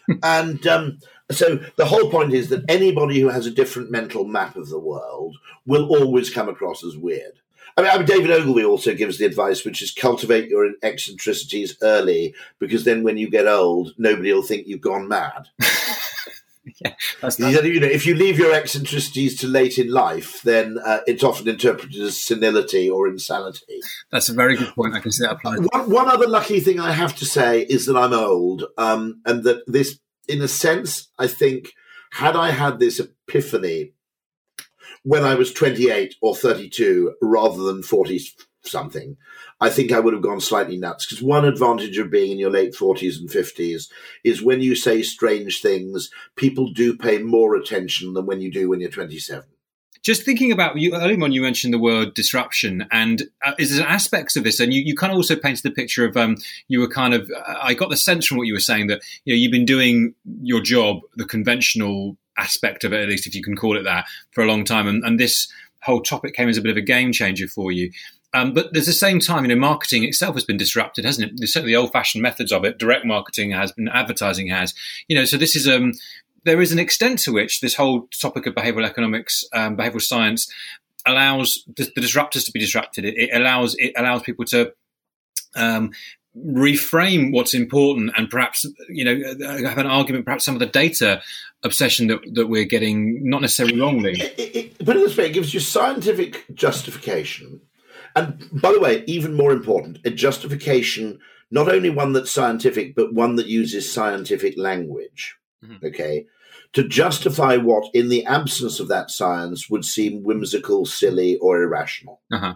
and 0.23 0.67
um, 0.67 0.99
so 1.31 1.59
the 1.77 1.87
whole 1.87 2.11
point 2.11 2.33
is 2.35 2.49
that 2.51 2.65
anybody 2.69 3.21
who 3.21 3.29
has 3.29 3.47
a 3.47 3.51
different 3.51 3.91
mental 3.91 4.25
map 4.25 4.57
of 4.57 4.69
the 4.69 4.79
world 4.79 5.37
will 5.67 5.89
always 5.89 6.31
come 6.31 6.49
across 6.49 6.85
as 6.85 6.97
weird. 6.97 7.41
I 7.77 7.83
mean, 7.83 7.91
I 7.91 7.97
mean, 7.97 8.07
David 8.07 8.31
Ogilvy 8.31 8.65
also 8.65 8.95
gives 8.95 9.19
the 9.19 9.25
advice, 9.25 9.65
which 9.65 9.83
is 9.83 9.91
cultivate 9.91 10.49
your 10.49 10.71
eccentricities 10.83 11.77
early, 11.83 12.35
because 12.61 12.85
then 12.85 13.03
when 13.03 13.17
you 13.17 13.29
get 13.29 13.49
old, 13.49 13.95
nobody 13.99 14.33
will 14.33 14.43
think 14.43 14.69
you've 14.69 14.81
gone 14.81 15.09
mad. 15.09 15.49
yeah, 16.81 16.95
that's 17.21 17.41
you 17.41 17.81
know, 17.81 17.87
if 17.87 18.07
you 18.07 18.15
leave 18.15 18.39
your 18.39 18.55
eccentricities 18.55 19.37
to 19.41 19.49
late 19.49 19.77
in 19.77 19.91
life, 19.91 20.41
then 20.43 20.79
uh, 20.85 21.01
it's 21.09 21.25
often 21.25 21.49
interpreted 21.49 22.01
as 22.01 22.21
senility 22.21 22.89
or 22.89 23.09
insanity. 23.09 23.81
That's 24.13 24.29
a 24.29 24.35
very 24.35 24.57
good 24.57 24.73
point. 24.75 24.95
I 24.95 25.01
can 25.01 25.11
see 25.11 25.25
that 25.25 25.33
applies. 25.33 25.59
One, 25.73 25.91
one 25.91 26.09
other 26.09 26.29
lucky 26.29 26.61
thing 26.61 26.79
I 26.79 26.93
have 26.93 27.17
to 27.17 27.25
say 27.25 27.63
is 27.63 27.87
that 27.87 27.97
I'm 27.97 28.13
old, 28.13 28.65
um, 28.79 29.21
and 29.27 29.43
that 29.45 29.65
this 29.67 29.99
in 30.29 30.43
a 30.43 30.49
sense, 30.49 31.09
I 31.19 31.27
think, 31.27 31.73
had 32.13 32.37
I 32.37 32.51
had 32.51 32.79
this 32.79 33.01
epiphany 33.01 33.93
when 35.03 35.23
I 35.23 35.35
was 35.35 35.53
28 35.53 36.17
or 36.23 36.35
32 36.35 37.15
rather 37.21 37.63
than 37.63 37.83
40 37.83 38.21
something, 38.63 39.17
I 39.61 39.69
think 39.69 39.93
I 39.93 40.01
would 40.01 40.15
have 40.15 40.23
gone 40.23 40.41
slightly 40.41 40.77
nuts. 40.77 41.07
Because 41.07 41.23
one 41.23 41.45
advantage 41.45 41.99
of 41.99 42.11
being 42.11 42.33
in 42.33 42.39
your 42.39 42.51
late 42.51 42.75
40s 42.75 43.19
and 43.19 43.29
50s 43.29 43.89
is 44.25 44.43
when 44.43 44.61
you 44.61 44.75
say 44.75 45.03
strange 45.03 45.61
things, 45.61 46.11
people 46.37 46.73
do 46.73 46.97
pay 46.97 47.19
more 47.19 47.55
attention 47.55 48.15
than 48.15 48.27
when 48.27 48.41
you 48.41 48.51
do 48.51 48.69
when 48.69 48.81
you're 48.81 48.91
27 48.91 49.45
just 50.05 50.23
thinking 50.23 50.53
about 50.53 50.77
you 50.77 50.95
earlier 50.95 51.21
on, 51.25 51.33
you 51.33 51.41
mentioned 51.41 51.73
the 51.73 51.79
word 51.79 52.13
disruption, 52.13 52.87
and 52.93 53.23
uh, 53.45 53.55
is 53.59 53.77
there 53.77 53.87
aspects 53.87 54.37
of 54.37 54.45
this? 54.45 54.61
And 54.61 54.73
you, 54.73 54.83
you 54.83 54.95
kind 54.95 55.11
of 55.11 55.17
also 55.17 55.35
painted 55.35 55.63
the 55.63 55.71
picture 55.71 56.07
of 56.07 56.17
um, 56.17 56.37
you 56.69 56.79
were 56.79 56.89
kind 56.89 57.15
of. 57.15 57.29
I 57.47 57.73
got 57.73 57.89
the 57.89 57.97
sense 57.97 58.27
from 58.27 58.37
what 58.37 58.47
you 58.47 58.53
were 58.53 58.61
saying 58.61 58.89
that 58.89 59.01
you 59.25 59.35
know 59.35 59.39
you've 59.39 59.51
been 59.51 59.65
doing 59.65 60.15
your 60.43 60.61
job, 60.61 61.01
the 61.17 61.25
conventional 61.25 62.19
aspect 62.37 62.85
of 62.85 62.93
it, 62.93 63.01
at 63.01 63.09
least 63.09 63.27
if 63.27 63.35
you 63.35 63.43
can 63.43 63.57
call 63.57 63.79
it 63.79 63.85
that, 63.85 64.05
for 64.31 64.45
a 64.45 64.47
long 64.47 64.65
time, 64.65 64.87
and, 64.87 65.03
and 65.05 65.19
this 65.19 65.49
whole 65.83 66.03
topic 66.03 66.35
came 66.35 66.49
as 66.49 66.59
a 66.59 66.63
bit 66.63 66.71
of 66.71 66.77
a 66.77 66.83
game 66.83 67.11
changer 67.11 67.49
for 67.49 67.73
you. 67.73 67.91
Um, 68.35 68.53
but 68.53 68.67
at 68.67 68.73
the 68.73 68.83
same 68.83 69.21
time, 69.21 69.45
you 69.45 69.55
know, 69.55 69.61
marketing 69.61 70.03
itself 70.03 70.35
has 70.35 70.45
been 70.45 70.57
disrupted, 70.57 71.05
hasn't 71.05 71.41
it? 71.41 71.49
Certainly 71.49 71.73
the 71.73 71.77
old-fashioned 71.77 72.21
methods 72.21 72.51
of 72.51 72.65
it. 72.65 72.79
Direct 72.79 73.07
marketing 73.07 73.53
has 73.53 73.71
been, 73.71 73.87
advertising 73.87 74.49
has. 74.49 74.75
You 75.07 75.17
know, 75.17 75.25
so 75.25 75.37
this 75.37 75.55
is 75.55 75.69
um, 75.69 75.93
there 76.45 76.61
is 76.61 76.73
an 76.73 76.79
extent 76.79 77.19
to 77.21 77.33
which 77.33 77.61
this 77.61 77.75
whole 77.75 78.09
topic 78.21 78.47
of 78.47 78.55
behavioral 78.55 78.87
economics, 78.87 79.45
um, 79.53 79.77
behavioral 79.77 80.03
science, 80.03 80.51
allows 81.07 81.65
the, 81.77 81.91
the, 81.95 82.01
disruptors 82.01 82.47
to 82.47 82.53
be 82.53 82.61
disrupted. 82.61 83.05
It, 83.05 83.15
it, 83.17 83.31
allows 83.33 83.77
it 83.79 83.93
allows 83.97 84.23
people 84.23 84.45
to 84.47 84.73
um, 85.55 85.93
reframe 86.37 87.33
what's 87.33 87.55
important 87.55 88.11
and 88.17 88.29
perhaps 88.29 88.67
you 88.89 89.05
know 89.05 89.69
have 89.69 89.79
an 89.79 89.87
argument. 89.87 90.25
Perhaps 90.25 90.45
some 90.45 90.55
of 90.55 90.61
the 90.61 90.67
data 90.67 91.23
obsession 91.63 92.07
that 92.09 92.21
that 92.33 92.47
we're 92.47 92.65
getting 92.65 93.29
not 93.29 93.41
necessarily 93.41 93.81
wrongly. 93.81 94.13
It, 94.13 94.57
it, 94.57 94.85
but 94.85 94.97
in 94.97 95.03
this 95.03 95.17
way, 95.17 95.27
it 95.27 95.33
gives 95.33 95.53
you 95.55 95.61
scientific 95.61 96.45
justification 96.55 97.61
And 98.17 98.49
by 98.53 98.73
the 98.73 98.81
way, 98.81 99.05
even 99.07 99.35
more 99.35 99.53
important, 99.53 99.99
a 100.05 100.11
justification, 100.11 101.19
not 101.51 101.69
only 101.69 101.91
one 101.91 102.13
that's 102.13 102.31
scientific, 102.31 102.95
but 102.95 103.13
one 103.13 103.37
that 103.37 103.47
uses 103.47 103.93
scientific 103.93 104.55
language. 104.57 105.37
Mm-hmm. 105.65 105.87
Okay. 105.87 106.27
To 106.75 106.87
justify 106.87 107.57
what, 107.57 107.89
in 107.95 108.09
the 108.09 108.25
absence 108.27 108.81
of 108.81 108.89
that 108.89 109.11
science, 109.11 109.71
would 109.71 109.85
seem 109.85 110.23
whimsical, 110.23 110.87
silly, 110.87 111.37
or 111.39 111.63
irrational. 111.63 112.21
Uh-huh. 112.33 112.55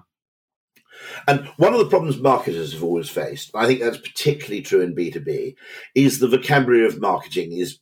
And 1.26 1.46
one 1.56 1.72
of 1.72 1.78
the 1.78 1.88
problems 1.88 2.18
marketers 2.18 2.72
have 2.72 2.82
always 2.82 3.08
faced, 3.08 3.50
I 3.54 3.66
think 3.66 3.80
that's 3.80 3.98
particularly 3.98 4.62
true 4.62 4.80
in 4.80 4.94
B2B, 4.94 5.54
is 5.94 6.18
the 6.18 6.28
vocabulary 6.28 6.86
of 6.86 7.00
marketing 7.00 7.52
is 7.52 7.78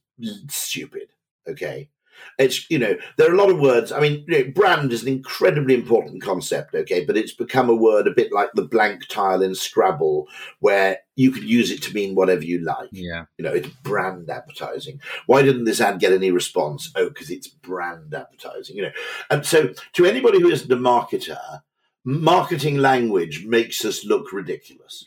stupid. 0.48 1.08
Okay. 1.48 1.88
It's, 2.38 2.68
you 2.70 2.78
know, 2.78 2.96
there 3.16 3.30
are 3.30 3.34
a 3.34 3.38
lot 3.38 3.50
of 3.50 3.58
words. 3.58 3.92
I 3.92 4.00
mean, 4.00 4.24
you 4.28 4.38
know, 4.38 4.52
brand 4.52 4.92
is 4.92 5.02
an 5.02 5.08
incredibly 5.08 5.74
important 5.74 6.22
concept, 6.22 6.74
okay, 6.74 7.04
but 7.04 7.16
it's 7.16 7.32
become 7.32 7.68
a 7.68 7.74
word 7.74 8.06
a 8.06 8.14
bit 8.14 8.32
like 8.32 8.50
the 8.54 8.66
blank 8.66 9.08
tile 9.08 9.42
in 9.42 9.54
Scrabble, 9.54 10.26
where 10.60 10.98
you 11.14 11.30
could 11.30 11.44
use 11.44 11.70
it 11.70 11.82
to 11.82 11.94
mean 11.94 12.14
whatever 12.14 12.44
you 12.44 12.58
like. 12.64 12.90
Yeah. 12.92 13.24
You 13.38 13.44
know, 13.44 13.52
it's 13.52 13.68
brand 13.68 14.28
advertising. 14.28 15.00
Why 15.26 15.42
didn't 15.42 15.64
this 15.64 15.80
ad 15.80 15.98
get 15.98 16.12
any 16.12 16.30
response? 16.30 16.92
Oh, 16.94 17.08
because 17.08 17.30
it's 17.30 17.48
brand 17.48 18.14
advertising, 18.14 18.76
you 18.76 18.82
know. 18.82 18.92
And 19.30 19.44
so 19.46 19.72
to 19.94 20.04
anybody 20.04 20.40
who 20.40 20.50
isn't 20.50 20.70
a 20.70 20.76
marketer, 20.76 21.62
marketing 22.04 22.76
language 22.76 23.46
makes 23.46 23.84
us 23.84 24.04
look 24.04 24.32
ridiculous. 24.32 25.04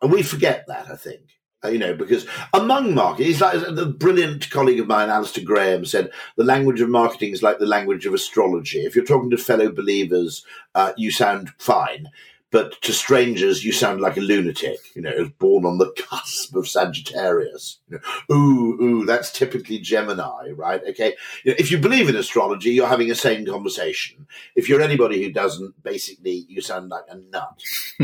And 0.00 0.12
we 0.12 0.22
forget 0.22 0.64
that, 0.68 0.90
I 0.90 0.96
think. 0.96 1.22
Uh, 1.64 1.68
you 1.68 1.78
know, 1.78 1.92
because 1.92 2.24
among 2.54 2.94
marketing, 2.94 3.26
he's 3.26 3.40
like 3.40 3.60
the 3.74 3.86
brilliant 3.86 4.48
colleague 4.50 4.78
of 4.78 4.86
mine, 4.86 5.08
Alistair 5.08 5.44
Graham, 5.44 5.84
said 5.84 6.10
the 6.36 6.44
language 6.44 6.80
of 6.80 6.88
marketing 6.88 7.32
is 7.32 7.42
like 7.42 7.58
the 7.58 7.66
language 7.66 8.06
of 8.06 8.14
astrology. 8.14 8.84
If 8.84 8.94
you're 8.94 9.04
talking 9.04 9.30
to 9.30 9.36
fellow 9.36 9.72
believers, 9.72 10.44
uh, 10.76 10.92
you 10.96 11.10
sound 11.10 11.50
fine 11.58 12.10
but 12.50 12.80
to 12.82 12.92
strangers, 12.92 13.64
you 13.64 13.72
sound 13.72 14.00
like 14.00 14.16
a 14.16 14.20
lunatic. 14.20 14.78
You 14.94 15.02
know, 15.02 15.30
born 15.38 15.66
on 15.66 15.78
the 15.78 15.92
cusp 15.96 16.54
of 16.54 16.68
Sagittarius. 16.68 17.80
You 17.88 17.98
know, 17.98 18.34
ooh, 18.34 18.82
ooh, 18.82 19.04
that's 19.04 19.30
typically 19.30 19.78
Gemini, 19.78 20.50
right? 20.50 20.80
Okay. 20.88 21.14
You 21.44 21.52
know, 21.52 21.56
if 21.58 21.70
you 21.70 21.78
believe 21.78 22.08
in 22.08 22.16
astrology, 22.16 22.70
you're 22.70 22.86
having 22.86 23.10
a 23.10 23.14
sane 23.14 23.46
conversation. 23.46 24.26
If 24.56 24.68
you're 24.68 24.80
anybody 24.80 25.22
who 25.22 25.30
doesn't, 25.30 25.82
basically, 25.82 26.46
you 26.48 26.62
sound 26.62 26.88
like 26.88 27.04
a 27.10 27.16
nut. 27.16 27.60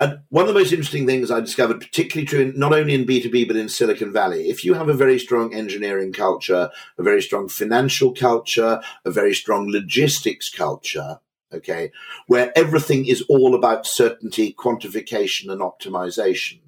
and 0.00 0.20
one 0.28 0.42
of 0.42 0.48
the 0.48 0.58
most 0.58 0.72
interesting 0.72 1.06
things 1.06 1.30
I 1.30 1.40
discovered, 1.40 1.80
particularly 1.80 2.26
true 2.26 2.40
in, 2.40 2.58
not 2.58 2.74
only 2.74 2.94
in 2.94 3.06
B2B, 3.06 3.46
but 3.46 3.56
in 3.56 3.68
Silicon 3.68 4.12
Valley, 4.12 4.50
if 4.50 4.64
you 4.64 4.74
have 4.74 4.88
a 4.88 4.94
very 4.94 5.18
strong 5.18 5.54
engineering 5.54 6.12
culture, 6.12 6.70
a 6.98 7.02
very 7.02 7.22
strong 7.22 7.48
financial 7.48 8.12
culture, 8.12 8.80
a 9.04 9.10
very 9.10 9.34
strong 9.34 9.68
logistics 9.68 10.50
culture, 10.50 11.20
okay, 11.52 11.90
where 12.26 12.52
everything 12.56 13.06
is 13.06 13.22
all 13.28 13.54
about 13.54 13.86
certainty, 13.86 14.52
quantification, 14.52 15.50
and 15.50 15.60
optimization, 15.60 16.60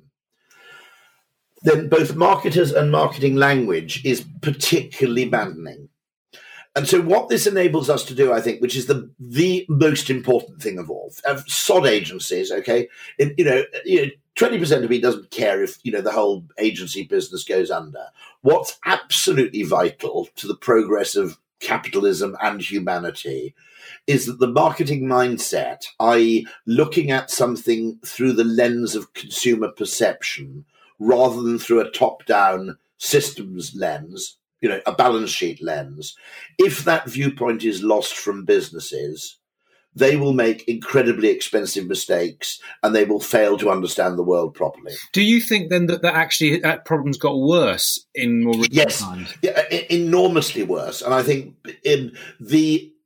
then 1.63 1.89
both 1.89 2.15
marketers 2.15 2.73
and 2.73 2.91
marketing 2.91 3.37
language 3.37 4.05
is 4.05 4.25
particularly 4.41 5.25
maddening. 5.25 5.89
And 6.77 6.87
so, 6.87 7.01
what 7.01 7.29
this 7.29 7.47
enables 7.47 7.91
us 7.91 8.05
to 8.05 8.15
do, 8.15 8.33
I 8.33 8.41
think, 8.41 8.61
which 8.61 8.77
is 8.77 8.87
the 8.87 9.11
the 9.19 9.67
most 9.69 10.11
important 10.11 10.63
thing 10.63 10.79
of 10.79 10.89
all, 10.91 11.13
of 11.25 11.49
sod 11.49 11.87
agencies, 11.87 12.53
okay, 12.53 12.89
it, 13.19 13.35
you 13.37 13.45
know, 13.45 13.65
you 13.85 14.03
know, 14.03 14.09
twenty 14.37 14.59
percent 14.59 14.85
of 14.85 14.91
me 14.91 15.01
doesn't 15.01 15.33
care 15.33 15.63
if 15.63 15.79
you 15.83 15.91
know 15.91 16.01
the 16.01 16.13
whole 16.13 16.45
agency 16.59 17.03
business 17.03 17.43
goes 17.43 17.71
under. 17.71 18.07
What's 18.43 18.79
absolutely 18.87 19.65
vital 19.65 20.29
to 20.37 20.47
the 20.47 20.55
progress 20.55 21.17
of 21.17 21.39
capitalism 21.59 22.37
and 22.41 22.61
humanity 22.61 23.57
is 24.09 24.25
that 24.25 24.41
the 24.41 24.49
marketing 24.49 25.03
mindset, 25.05 25.85
i.e., 26.01 26.47
looking 26.67 27.11
at 27.11 27.31
something 27.31 27.99
through 28.05 28.33
the 28.33 28.43
lens 28.43 28.97
of 28.97 29.13
consumer 29.13 29.69
perception 29.69 30.65
rather 30.99 31.43
than 31.43 31.59
through 31.59 31.81
a 31.81 31.91
top 31.91 32.25
down 32.25 32.79
systems 32.97 33.77
lens, 33.77 34.39
you 34.63 34.69
know, 34.69 34.81
a 34.87 34.93
balance 34.93 35.31
sheet 35.31 35.63
lens, 35.63 36.17
if 36.59 36.85
that 36.85 37.09
viewpoint 37.09 37.63
is 37.63 37.83
lost 37.83 38.15
from 38.15 38.47
businesses, 38.47 39.37
they 39.95 40.17
will 40.17 40.33
make 40.33 40.67
incredibly 40.67 41.29
expensive 41.29 41.87
mistakes 41.87 42.61
and 42.83 42.95
they 42.95 43.05
will 43.05 43.21
fail 43.21 43.59
to 43.59 43.71
understand 43.71 44.19
the 44.19 44.23
world 44.23 44.55
properly. 44.55 44.95
Do 45.13 45.23
you 45.23 45.41
think 45.41 45.69
then 45.69 45.87
that, 45.87 46.03
that 46.03 46.15
actually 46.15 46.61
that 46.61 46.87
problem's 46.87 47.19
got 47.19 47.39
worse 47.39 48.07
in 48.15 48.45
more 48.45 48.55
recent 48.55 48.73
yes, 48.73 49.01
times? 49.01 49.35
Yeah, 49.43 49.61
enormously 49.91 50.63
worse. 50.63 51.03
And 51.03 51.13
I 51.13 51.23
think 51.23 51.57
in 51.85 52.17
the 52.41 52.91
uh, 52.91 52.98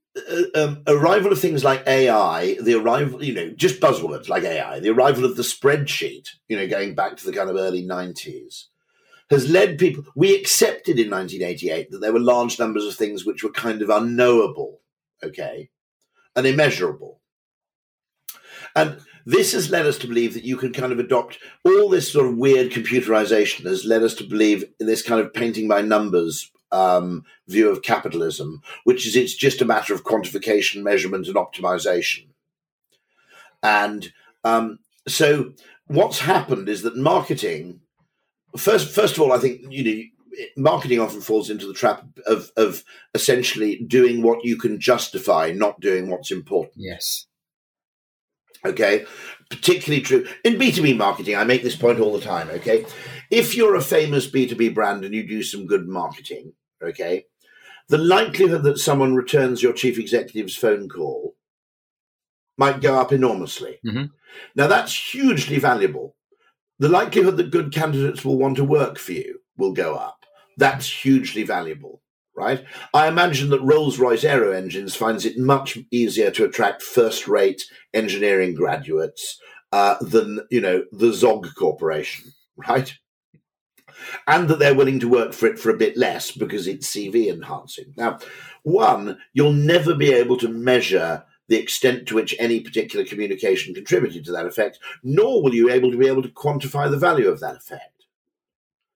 um, 0.54 0.82
arrival 0.86 1.32
of 1.32 1.40
things 1.40 1.64
like 1.64 1.86
AI, 1.86 2.56
the 2.60 2.74
arrival, 2.74 3.24
you 3.24 3.34
know, 3.34 3.50
just 3.50 3.80
buzzwords 3.80 4.28
like 4.28 4.44
AI, 4.44 4.80
the 4.80 4.90
arrival 4.90 5.24
of 5.24 5.36
the 5.36 5.42
spreadsheet, 5.42 6.28
you 6.48 6.56
know, 6.56 6.66
going 6.66 6.94
back 6.94 7.16
to 7.16 7.24
the 7.24 7.32
kind 7.32 7.48
of 7.48 7.56
early 7.56 7.82
90s, 7.86 8.64
has 9.30 9.48
led 9.48 9.78
people. 9.78 10.04
We 10.14 10.36
accepted 10.36 10.98
in 10.98 11.10
1988 11.10 11.90
that 11.90 11.98
there 11.98 12.12
were 12.12 12.20
large 12.20 12.58
numbers 12.58 12.84
of 12.84 12.94
things 12.94 13.24
which 13.24 13.42
were 13.42 13.50
kind 13.50 13.80
of 13.80 13.88
unknowable, 13.88 14.80
okay, 15.24 15.70
and 16.36 16.46
immeasurable. 16.46 17.20
And 18.76 19.00
this 19.24 19.52
has 19.52 19.70
led 19.70 19.86
us 19.86 19.98
to 19.98 20.08
believe 20.08 20.34
that 20.34 20.44
you 20.44 20.56
can 20.56 20.72
kind 20.72 20.92
of 20.92 20.98
adopt 20.98 21.38
all 21.64 21.88
this 21.88 22.12
sort 22.12 22.26
of 22.26 22.36
weird 22.36 22.70
computerization 22.72 23.64
has 23.64 23.84
led 23.84 24.02
us 24.02 24.14
to 24.14 24.24
believe 24.24 24.64
in 24.80 24.86
this 24.86 25.02
kind 25.02 25.20
of 25.20 25.32
painting 25.32 25.68
by 25.68 25.80
numbers 25.80 26.50
um, 26.72 27.24
view 27.46 27.70
of 27.70 27.82
capitalism, 27.82 28.62
which 28.84 29.06
is 29.06 29.14
it's 29.14 29.34
just 29.34 29.60
a 29.60 29.66
matter 29.66 29.94
of 29.94 30.04
quantification, 30.04 30.82
measurement, 30.82 31.28
and 31.28 31.36
optimization. 31.36 32.26
And 33.62 34.12
um, 34.42 34.80
so, 35.06 35.52
what's 35.86 36.20
happened 36.20 36.68
is 36.68 36.82
that 36.82 36.96
marketing, 36.96 37.80
first, 38.56 38.92
first 38.92 39.16
of 39.16 39.22
all, 39.22 39.32
I 39.32 39.38
think 39.38 39.60
you 39.70 39.84
know, 39.84 40.02
marketing 40.56 41.00
often 41.00 41.20
falls 41.20 41.50
into 41.50 41.66
the 41.66 41.74
trap 41.74 42.04
of 42.26 42.50
of 42.56 42.82
essentially 43.14 43.76
doing 43.76 44.22
what 44.22 44.44
you 44.44 44.56
can 44.56 44.80
justify, 44.80 45.52
not 45.54 45.80
doing 45.80 46.10
what's 46.10 46.30
important. 46.30 46.74
Yes. 46.76 47.26
Okay, 48.64 49.04
particularly 49.50 50.02
true 50.02 50.26
in 50.44 50.54
B2B 50.54 50.96
marketing. 50.96 51.34
I 51.34 51.42
make 51.42 51.64
this 51.64 51.74
point 51.74 51.98
all 51.98 52.12
the 52.12 52.20
time. 52.20 52.48
Okay, 52.48 52.86
if 53.30 53.56
you're 53.56 53.74
a 53.74 53.82
famous 53.82 54.30
B2B 54.30 54.74
brand 54.74 55.04
and 55.04 55.14
you 55.14 55.26
do 55.26 55.42
some 55.42 55.66
good 55.66 55.88
marketing, 55.88 56.52
okay, 56.84 57.24
the 57.88 57.98
likelihood 57.98 58.62
that 58.64 58.78
someone 58.78 59.14
returns 59.14 59.62
your 59.62 59.72
chief 59.72 59.98
executive's 59.98 60.56
phone 60.56 60.88
call 60.88 61.34
might 62.56 62.80
go 62.80 62.98
up 62.98 63.12
enormously. 63.12 63.78
Mm-hmm. 63.86 64.04
Now, 64.54 64.66
that's 64.66 65.12
hugely 65.12 65.58
valuable. 65.58 66.16
The 66.78 66.88
likelihood 66.88 67.36
that 67.36 67.50
good 67.50 67.72
candidates 67.72 68.24
will 68.24 68.38
want 68.38 68.56
to 68.56 68.64
work 68.64 68.98
for 68.98 69.12
you 69.12 69.40
will 69.56 69.72
go 69.72 69.94
up. 69.94 70.24
That's 70.58 70.90
hugely 70.90 71.42
valuable, 71.42 72.02
right? 72.36 72.64
I 72.92 73.08
imagine 73.08 73.50
that 73.50 73.62
Rolls 73.62 73.98
Royce 73.98 74.24
Aero 74.24 74.52
Engines 74.52 74.94
finds 74.96 75.24
it 75.24 75.38
much 75.38 75.78
easier 75.90 76.30
to 76.32 76.44
attract 76.44 76.82
first 76.82 77.28
rate 77.28 77.62
engineering 77.94 78.54
graduates 78.54 79.38
uh, 79.72 79.96
than, 80.00 80.40
you 80.50 80.60
know, 80.60 80.84
the 80.92 81.12
Zog 81.12 81.48
Corporation, 81.56 82.32
right? 82.68 82.96
And 84.26 84.48
that 84.48 84.58
they're 84.58 84.74
willing 84.74 85.00
to 85.00 85.08
work 85.08 85.32
for 85.32 85.46
it 85.46 85.58
for 85.58 85.70
a 85.70 85.76
bit 85.76 85.96
less 85.96 86.30
because 86.30 86.66
it's 86.66 86.90
CV 86.90 87.28
enhancing. 87.28 87.94
Now, 87.96 88.18
one, 88.62 89.18
you'll 89.32 89.52
never 89.52 89.94
be 89.94 90.12
able 90.12 90.36
to 90.38 90.48
measure 90.48 91.24
the 91.48 91.56
extent 91.58 92.06
to 92.06 92.14
which 92.14 92.34
any 92.38 92.60
particular 92.60 93.04
communication 93.04 93.74
contributed 93.74 94.24
to 94.24 94.32
that 94.32 94.46
effect, 94.46 94.78
nor 95.02 95.42
will 95.42 95.54
you 95.54 95.66
be 95.66 95.72
able 95.72 95.90
to 95.90 95.98
be 95.98 96.06
able 96.06 96.22
to 96.22 96.28
quantify 96.28 96.90
the 96.90 96.96
value 96.96 97.28
of 97.28 97.40
that 97.40 97.56
effect. 97.56 97.92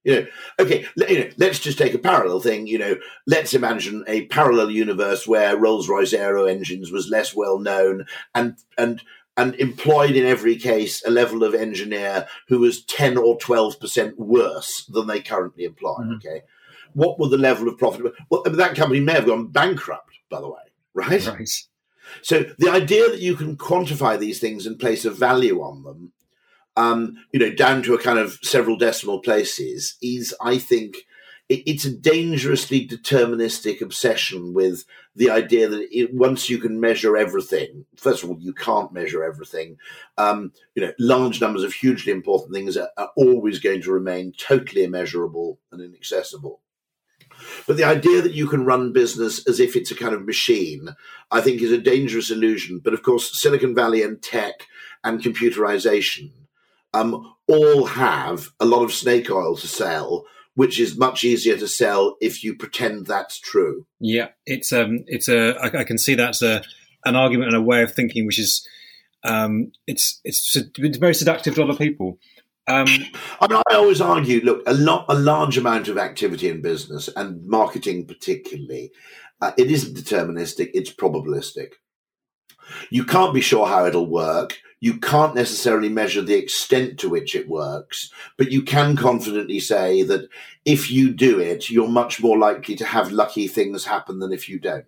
You 0.04 0.20
know, 0.20 0.26
okay, 0.60 0.86
you 0.96 1.18
know, 1.18 1.30
let's 1.36 1.58
just 1.58 1.78
take 1.78 1.92
a 1.92 1.98
parallel 1.98 2.38
thing. 2.38 2.68
You 2.68 2.78
know, 2.78 2.96
let's 3.26 3.54
imagine 3.54 4.04
a 4.06 4.26
parallel 4.26 4.70
universe 4.70 5.26
where 5.26 5.56
Rolls-Royce 5.56 6.12
Aero 6.12 6.44
Engines 6.44 6.92
was 6.92 7.10
less 7.10 7.34
well 7.34 7.58
known, 7.58 8.06
and 8.32 8.56
and 8.78 9.02
and 9.36 9.54
employed 9.56 10.12
in 10.12 10.24
every 10.24 10.56
case 10.56 11.04
a 11.04 11.10
level 11.10 11.44
of 11.44 11.54
engineer 11.54 12.26
who 12.48 12.58
was 12.58 12.84
10 12.84 13.16
or 13.16 13.36
12% 13.38 14.16
worse 14.16 14.86
than 14.86 15.06
they 15.06 15.20
currently 15.20 15.64
employ. 15.64 15.96
Mm-hmm. 15.98 16.14
Okay. 16.14 16.42
What 16.94 17.18
were 17.18 17.28
the 17.28 17.36
level 17.36 17.68
of 17.68 17.78
profit? 17.78 18.12
Well, 18.30 18.42
that 18.44 18.74
company 18.74 19.00
may 19.00 19.12
have 19.12 19.26
gone 19.26 19.48
bankrupt, 19.48 20.14
by 20.30 20.40
the 20.40 20.48
way, 20.48 20.62
right? 20.94 21.26
Right. 21.36 21.48
So 22.22 22.44
the 22.58 22.70
idea 22.70 23.10
that 23.10 23.18
you 23.18 23.34
can 23.34 23.56
quantify 23.56 24.16
these 24.16 24.38
things 24.38 24.64
and 24.64 24.78
place 24.78 25.04
a 25.04 25.10
value 25.10 25.60
on 25.60 25.82
them, 25.82 26.12
um, 26.76 27.16
you 27.32 27.40
know, 27.40 27.52
down 27.52 27.82
to 27.82 27.94
a 27.94 28.02
kind 28.02 28.18
of 28.18 28.38
several 28.42 28.76
decimal 28.76 29.20
places 29.20 29.96
is, 30.00 30.34
I 30.40 30.58
think, 30.58 30.98
it's 31.48 31.84
a 31.84 31.96
dangerously 31.96 32.86
deterministic 32.86 33.80
obsession 33.80 34.52
with 34.52 34.84
the 35.14 35.30
idea 35.30 35.68
that 35.68 35.88
it, 35.96 36.12
once 36.12 36.50
you 36.50 36.58
can 36.58 36.80
measure 36.80 37.16
everything, 37.16 37.86
first 37.96 38.24
of 38.24 38.30
all, 38.30 38.38
you 38.40 38.52
can't 38.52 38.92
measure 38.92 39.22
everything. 39.22 39.76
Um, 40.18 40.52
you 40.74 40.82
know, 40.82 40.92
large 40.98 41.40
numbers 41.40 41.62
of 41.62 41.72
hugely 41.72 42.12
important 42.12 42.52
things 42.52 42.76
are, 42.76 42.90
are 42.96 43.10
always 43.16 43.60
going 43.60 43.82
to 43.82 43.92
remain 43.92 44.32
totally 44.32 44.82
immeasurable 44.82 45.60
and 45.70 45.80
inaccessible. 45.80 46.60
But 47.66 47.76
the 47.76 47.84
idea 47.84 48.22
that 48.22 48.34
you 48.34 48.48
can 48.48 48.64
run 48.64 48.92
business 48.92 49.46
as 49.46 49.60
if 49.60 49.76
it's 49.76 49.90
a 49.90 49.96
kind 49.96 50.14
of 50.14 50.26
machine, 50.26 50.96
I 51.30 51.40
think, 51.40 51.60
is 51.60 51.72
a 51.72 51.78
dangerous 51.78 52.30
illusion. 52.30 52.80
But 52.82 52.94
of 52.94 53.02
course, 53.02 53.38
Silicon 53.38 53.74
Valley 53.74 54.02
and 54.02 54.20
tech 54.20 54.66
and 55.04 55.22
computerization 55.22 56.30
um, 56.94 57.34
all 57.46 57.86
have 57.86 58.48
a 58.58 58.64
lot 58.64 58.82
of 58.82 58.92
snake 58.92 59.30
oil 59.30 59.56
to 59.56 59.68
sell, 59.68 60.24
which 60.56 60.80
is 60.80 60.98
much 60.98 61.22
easier 61.22 61.56
to 61.56 61.68
sell 61.68 62.16
if 62.20 62.42
you 62.42 62.56
pretend 62.56 63.06
that's 63.06 63.38
true. 63.38 63.86
Yeah, 64.00 64.28
it's 64.46 64.72
um, 64.72 65.04
it's 65.06 65.28
a. 65.28 65.54
I, 65.60 65.80
I 65.80 65.84
can 65.84 65.98
see 65.98 66.16
that's 66.16 66.42
a 66.42 66.62
an 67.04 67.14
argument 67.14 67.52
and 67.52 67.56
a 67.56 67.62
way 67.62 67.82
of 67.82 67.94
thinking, 67.94 68.26
which 68.26 68.38
is 68.38 68.66
um, 69.22 69.70
it's 69.86 70.20
it's 70.24 70.56
it's 70.56 70.98
very 70.98 71.14
seductive 71.14 71.54
to 71.54 71.62
other 71.62 71.76
people. 71.76 72.18
Um, 72.68 72.88
I 73.40 73.46
mean, 73.46 73.62
I 73.70 73.74
always 73.74 74.00
argue. 74.00 74.40
Look, 74.40 74.62
a 74.66 74.74
lot, 74.74 75.04
a 75.08 75.14
large 75.14 75.58
amount 75.58 75.88
of 75.88 75.98
activity 75.98 76.48
in 76.48 76.62
business 76.62 77.08
and 77.14 77.46
marketing, 77.46 78.06
particularly, 78.06 78.90
uh, 79.40 79.52
it 79.58 79.70
isn't 79.70 79.96
deterministic; 79.96 80.70
it's 80.72 80.92
probabilistic. 80.92 81.74
You 82.90 83.04
can't 83.04 83.34
be 83.34 83.42
sure 83.42 83.66
how 83.66 83.84
it'll 83.86 84.10
work. 84.10 84.58
You 84.80 84.98
can't 84.98 85.34
necessarily 85.34 85.88
measure 85.88 86.22
the 86.22 86.36
extent 86.36 86.98
to 87.00 87.08
which 87.08 87.34
it 87.34 87.48
works, 87.48 88.10
but 88.36 88.52
you 88.52 88.62
can 88.62 88.96
confidently 88.96 89.58
say 89.58 90.02
that 90.02 90.28
if 90.64 90.90
you 90.90 91.12
do 91.12 91.40
it, 91.40 91.70
you're 91.70 91.88
much 91.88 92.22
more 92.22 92.38
likely 92.38 92.76
to 92.76 92.84
have 92.84 93.10
lucky 93.10 93.48
things 93.48 93.86
happen 93.86 94.18
than 94.18 94.32
if 94.32 94.48
you 94.48 94.58
don't. 94.58 94.84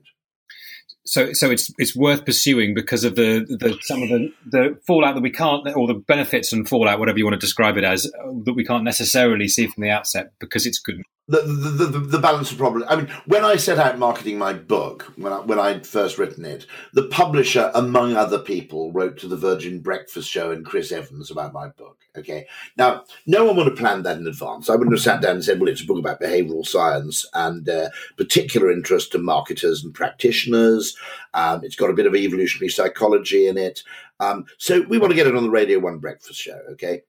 So, 1.06 1.32
so 1.32 1.50
it's 1.50 1.72
it's 1.78 1.96
worth 1.96 2.26
pursuing 2.26 2.74
because 2.74 3.02
of 3.02 3.14
the, 3.14 3.46
the 3.48 3.78
some 3.80 4.02
of 4.02 4.10
the, 4.10 4.30
the 4.44 4.78
fallout 4.86 5.14
that 5.14 5.22
we 5.22 5.30
can't, 5.30 5.66
or 5.74 5.86
the 5.86 5.94
benefits 5.94 6.52
and 6.52 6.68
fallout, 6.68 6.98
whatever 6.98 7.16
you 7.16 7.24
want 7.24 7.40
to 7.40 7.46
describe 7.46 7.78
it 7.78 7.84
as, 7.84 8.02
that 8.02 8.52
we 8.54 8.64
can't 8.64 8.84
necessarily 8.84 9.48
see 9.48 9.66
from 9.66 9.82
the 9.82 9.90
outset 9.90 10.32
because 10.38 10.66
it's 10.66 10.78
good 10.78 11.00
the, 11.28 11.42
the, 11.42 11.86
the, 11.86 11.98
the, 11.98 12.18
balance 12.18 12.50
of 12.50 12.58
problem. 12.58 12.84
I 12.88 12.96
mean, 12.96 13.08
when 13.26 13.44
I 13.44 13.56
set 13.56 13.78
out 13.78 13.98
marketing 13.98 14.38
my 14.38 14.54
book, 14.54 15.12
when 15.16 15.32
I, 15.32 15.40
when 15.40 15.58
I'd 15.58 15.86
first 15.86 16.16
written 16.16 16.44
it, 16.44 16.66
the 16.94 17.04
publisher, 17.08 17.70
among 17.74 18.16
other 18.16 18.38
people, 18.38 18.90
wrote 18.92 19.18
to 19.18 19.28
the 19.28 19.36
Virgin 19.36 19.80
Breakfast 19.80 20.30
Show 20.30 20.50
and 20.50 20.64
Chris 20.64 20.90
Evans 20.90 21.30
about 21.30 21.52
my 21.52 21.68
book. 21.68 21.98
Okay. 22.16 22.46
Now, 22.76 23.04
no 23.26 23.44
one 23.44 23.56
would 23.56 23.66
have 23.66 23.76
planned 23.76 24.04
that 24.06 24.16
in 24.16 24.26
advance. 24.26 24.68
I 24.68 24.74
wouldn't 24.74 24.96
have 24.96 25.02
sat 25.02 25.20
down 25.20 25.36
and 25.36 25.44
said, 25.44 25.60
well, 25.60 25.68
it's 25.68 25.82
a 25.82 25.86
book 25.86 25.98
about 25.98 26.20
behavioral 26.20 26.66
science 26.66 27.26
and 27.34 27.68
uh, 27.68 27.90
particular 28.16 28.72
interest 28.72 29.12
to 29.12 29.18
marketers 29.18 29.84
and 29.84 29.94
practitioners. 29.94 30.96
Um, 31.34 31.62
it's 31.62 31.76
got 31.76 31.90
a 31.90 31.94
bit 31.94 32.06
of 32.06 32.16
evolutionary 32.16 32.70
psychology 32.70 33.46
in 33.46 33.58
it. 33.58 33.84
Um, 34.20 34.46
so 34.58 34.82
we 34.88 34.98
want 34.98 35.10
to 35.10 35.16
get 35.16 35.26
it 35.26 35.36
on 35.36 35.44
the 35.44 35.50
Radio 35.50 35.78
One 35.78 35.98
breakfast 35.98 36.40
show, 36.40 36.58
okay? 36.72 37.02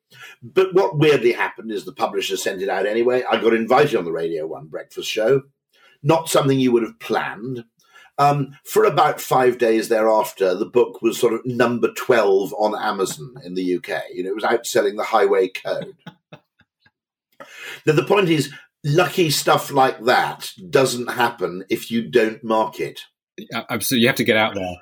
But 0.43 0.73
what 0.73 0.97
weirdly 0.97 1.31
happened 1.31 1.71
is 1.71 1.85
the 1.85 1.91
publisher 1.91 2.37
sent 2.37 2.61
it 2.61 2.69
out 2.69 2.85
anyway. 2.85 3.23
I 3.29 3.41
got 3.41 3.53
invited 3.53 3.95
on 3.95 4.05
the 4.05 4.11
Radio 4.11 4.45
One 4.45 4.67
breakfast 4.67 5.09
show. 5.09 5.43
Not 6.03 6.29
something 6.29 6.59
you 6.59 6.71
would 6.71 6.83
have 6.83 6.99
planned. 6.99 7.65
Um, 8.19 8.57
for 8.65 8.83
about 8.83 9.21
five 9.21 9.57
days 9.57 9.87
thereafter, 9.87 10.53
the 10.53 10.65
book 10.65 11.01
was 11.01 11.17
sort 11.17 11.33
of 11.33 11.45
number 11.45 11.91
12 11.93 12.53
on 12.53 12.79
Amazon 12.79 13.35
in 13.45 13.55
the 13.55 13.77
UK. 13.77 14.03
You 14.13 14.23
know, 14.23 14.31
it 14.31 14.35
was 14.35 14.43
outselling 14.43 14.97
the 14.97 15.03
Highway 15.03 15.47
Code. 15.47 15.95
now, 16.31 17.93
the 17.93 18.03
point 18.03 18.29
is, 18.29 18.53
lucky 18.83 19.29
stuff 19.29 19.71
like 19.71 20.03
that 20.03 20.51
doesn't 20.69 21.11
happen 21.11 21.63
if 21.69 21.89
you 21.89 22.09
don't 22.09 22.43
market. 22.43 23.01
Absolutely, 23.69 24.01
you 24.01 24.07
have 24.07 24.15
to 24.17 24.23
get 24.23 24.37
out 24.37 24.55
there. 24.55 24.75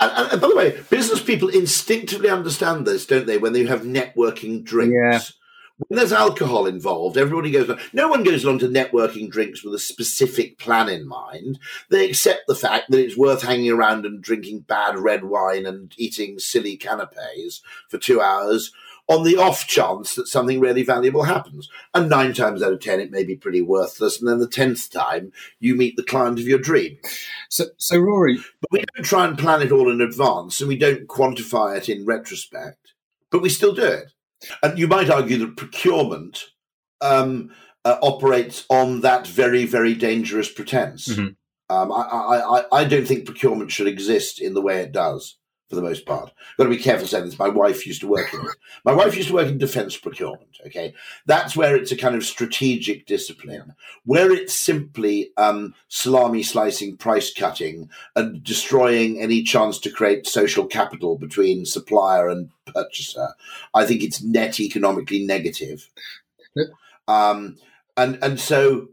And, 0.00 0.32
and, 0.32 0.40
by 0.40 0.48
the 0.48 0.56
way, 0.56 0.80
business 0.90 1.22
people 1.22 1.48
instinctively 1.48 2.30
understand 2.30 2.86
this, 2.86 3.06
don't 3.06 3.26
they? 3.26 3.38
When 3.38 3.52
they 3.52 3.64
have 3.66 3.82
networking 3.82 4.64
drinks, 4.64 4.94
yeah. 4.94 5.20
when 5.78 5.98
there's 5.98 6.12
alcohol 6.12 6.66
involved, 6.66 7.16
everybody 7.16 7.50
goes. 7.50 7.70
No 7.92 8.08
one 8.08 8.22
goes 8.22 8.44
along 8.44 8.60
to 8.60 8.68
networking 8.68 9.30
drinks 9.30 9.64
with 9.64 9.74
a 9.74 9.78
specific 9.78 10.58
plan 10.58 10.88
in 10.88 11.06
mind. 11.06 11.58
They 11.90 12.08
accept 12.08 12.42
the 12.46 12.54
fact 12.54 12.90
that 12.90 13.00
it's 13.00 13.16
worth 13.16 13.42
hanging 13.42 13.70
around 13.70 14.06
and 14.06 14.22
drinking 14.22 14.60
bad 14.60 14.98
red 14.98 15.24
wine 15.24 15.66
and 15.66 15.92
eating 15.96 16.38
silly 16.38 16.76
canapes 16.76 17.62
for 17.88 17.98
two 17.98 18.20
hours 18.20 18.72
on 19.08 19.24
the 19.24 19.36
off 19.36 19.66
chance 19.66 20.14
that 20.14 20.28
something 20.28 20.60
really 20.60 20.82
valuable 20.82 21.22
happens. 21.22 21.68
And 21.94 22.10
nine 22.10 22.34
times 22.34 22.62
out 22.62 22.72
of 22.72 22.80
ten, 22.80 23.00
it 23.00 23.10
may 23.10 23.24
be 23.24 23.36
pretty 23.36 23.62
worthless. 23.62 24.20
And 24.20 24.28
then 24.28 24.38
the 24.38 24.46
tenth 24.46 24.90
time, 24.90 25.32
you 25.58 25.74
meet 25.74 25.96
the 25.96 26.02
client 26.02 26.38
of 26.38 26.46
your 26.46 26.58
dream. 26.58 26.98
So, 27.48 27.66
so 27.78 27.98
Rory, 27.98 28.36
but 28.60 28.70
we 28.70 28.84
don't 28.94 29.04
try 29.04 29.26
and 29.26 29.38
plan 29.38 29.62
it 29.62 29.72
all 29.72 29.90
in 29.90 30.00
advance, 30.00 30.60
and 30.60 30.68
we 30.68 30.76
don't 30.76 31.08
quantify 31.08 31.76
it 31.76 31.88
in 31.88 32.04
retrospect, 32.04 32.94
but 33.30 33.42
we 33.42 33.48
still 33.48 33.74
do 33.74 33.84
it. 33.84 34.12
And 34.62 34.78
you 34.78 34.86
might 34.86 35.10
argue 35.10 35.38
that 35.38 35.56
procurement 35.56 36.44
um, 37.00 37.50
uh, 37.84 37.96
operates 38.02 38.66
on 38.68 39.00
that 39.00 39.26
very, 39.26 39.64
very 39.64 39.94
dangerous 39.94 40.52
pretense. 40.52 41.08
Mm-hmm. 41.08 41.74
Um, 41.74 41.92
I, 41.92 42.00
I, 42.00 42.64
I, 42.72 42.84
don't 42.84 43.06
think 43.06 43.26
procurement 43.26 43.70
should 43.70 43.88
exist 43.88 44.40
in 44.40 44.54
the 44.54 44.62
way 44.62 44.80
it 44.80 44.90
does 44.90 45.36
for 45.68 45.76
the 45.76 45.82
most 45.82 46.06
part. 46.06 46.30
I've 46.30 46.56
Got 46.56 46.64
to 46.64 46.70
be 46.70 46.78
careful 46.78 47.06
saying 47.06 47.26
this. 47.26 47.38
My 47.38 47.48
wife 47.48 47.86
used 47.86 48.00
to 48.00 48.08
work 48.08 48.32
in 48.32 48.40
it. 48.40 48.56
My 48.84 48.94
wife 48.94 49.16
used 49.16 49.28
to 49.28 49.34
work 49.34 49.48
in 49.48 49.58
defense 49.58 49.96
procurement. 49.96 50.56
Okay, 50.66 50.94
that's 51.26 51.54
where 51.54 51.76
it's 51.76 51.92
a 51.92 51.96
kind 51.96 52.14
of 52.14 52.24
strategic 52.24 53.06
discipline, 53.06 53.74
where 54.04 54.32
it's 54.32 54.54
simply 54.54 55.30
um, 55.36 55.74
salami 55.88 56.42
slicing, 56.42 56.96
price 56.96 57.32
cutting, 57.32 57.90
and 58.16 58.42
destroying 58.42 59.20
any 59.20 59.42
chance 59.42 59.78
to 59.80 59.90
create 59.90 60.26
social 60.26 60.66
capital 60.66 61.18
between 61.18 61.66
supplier 61.66 62.28
and 62.28 62.50
purchaser. 62.66 63.28
I 63.74 63.84
think 63.84 64.02
it's 64.02 64.22
net 64.22 64.58
economically 64.60 65.24
negative. 65.24 65.90
Um, 67.06 67.56
and 67.96 68.18
and 68.22 68.40
so 68.40 68.88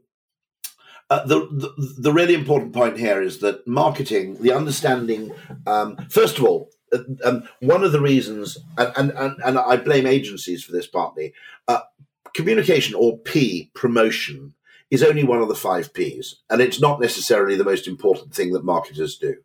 uh, 1.09 1.25
the, 1.25 1.93
the, 1.99 2.11
really 2.11 2.33
important 2.33 2.73
point 2.73 2.97
here 2.97 3.21
is 3.21 3.39
that 3.39 3.65
marketing, 3.67 4.41
the 4.41 4.51
understanding, 4.51 5.31
um, 5.67 5.95
first 6.09 6.39
of 6.39 6.43
all, 6.43 6.71
uh, 6.91 6.99
um, 7.23 7.47
one 7.59 7.83
of 7.83 7.91
the 7.91 8.01
reasons, 8.01 8.57
and, 8.77 9.11
and, 9.11 9.35
and 9.43 9.59
I 9.59 9.77
blame 9.77 10.07
agencies 10.07 10.63
for 10.63 10.71
this 10.71 10.87
partly, 10.87 11.33
uh, 11.67 11.81
communication 12.33 12.95
or 12.95 13.19
P, 13.19 13.69
promotion, 13.75 14.55
is 14.89 15.03
only 15.03 15.23
one 15.23 15.41
of 15.41 15.47
the 15.47 15.55
five 15.55 15.93
P's, 15.93 16.37
and 16.49 16.59
it's 16.59 16.81
not 16.81 16.99
necessarily 16.99 17.55
the 17.55 17.63
most 17.63 17.87
important 17.87 18.33
thing 18.33 18.51
that 18.53 18.65
marketers 18.65 19.17
do. 19.17 19.35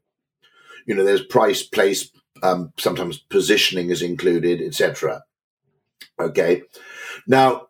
You 0.86 0.94
know, 0.94 1.04
there's 1.04 1.24
price, 1.24 1.62
place, 1.62 2.10
um, 2.42 2.72
sometimes 2.78 3.18
positioning 3.18 3.90
is 3.90 4.00
included, 4.00 4.62
etc. 4.62 5.24
Okay, 6.18 6.62
now. 7.26 7.66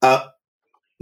Uh, 0.00 0.26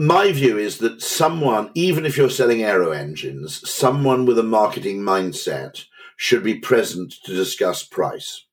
my 0.00 0.32
view 0.32 0.56
is 0.56 0.78
that 0.78 1.02
someone, 1.02 1.70
even 1.74 2.06
if 2.06 2.16
you're 2.16 2.30
selling 2.30 2.62
aero 2.62 2.90
engines, 2.90 3.68
someone 3.70 4.24
with 4.24 4.38
a 4.38 4.42
marketing 4.42 5.00
mindset 5.00 5.84
should 6.16 6.42
be 6.42 6.54
present 6.54 7.12
to 7.22 7.34
discuss 7.34 7.82
price. 7.82 8.46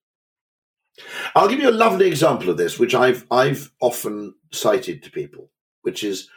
I'll 1.35 1.47
give 1.47 1.61
you 1.61 1.69
a 1.69 1.71
lovely 1.71 2.05
example 2.05 2.49
of 2.49 2.57
this, 2.57 2.77
which 2.77 2.93
I've 2.93 3.25
I've 3.31 3.71
often 3.79 4.35
cited 4.51 5.01
to 5.03 5.11
people, 5.11 5.49
which 5.83 6.03
is 6.03 6.29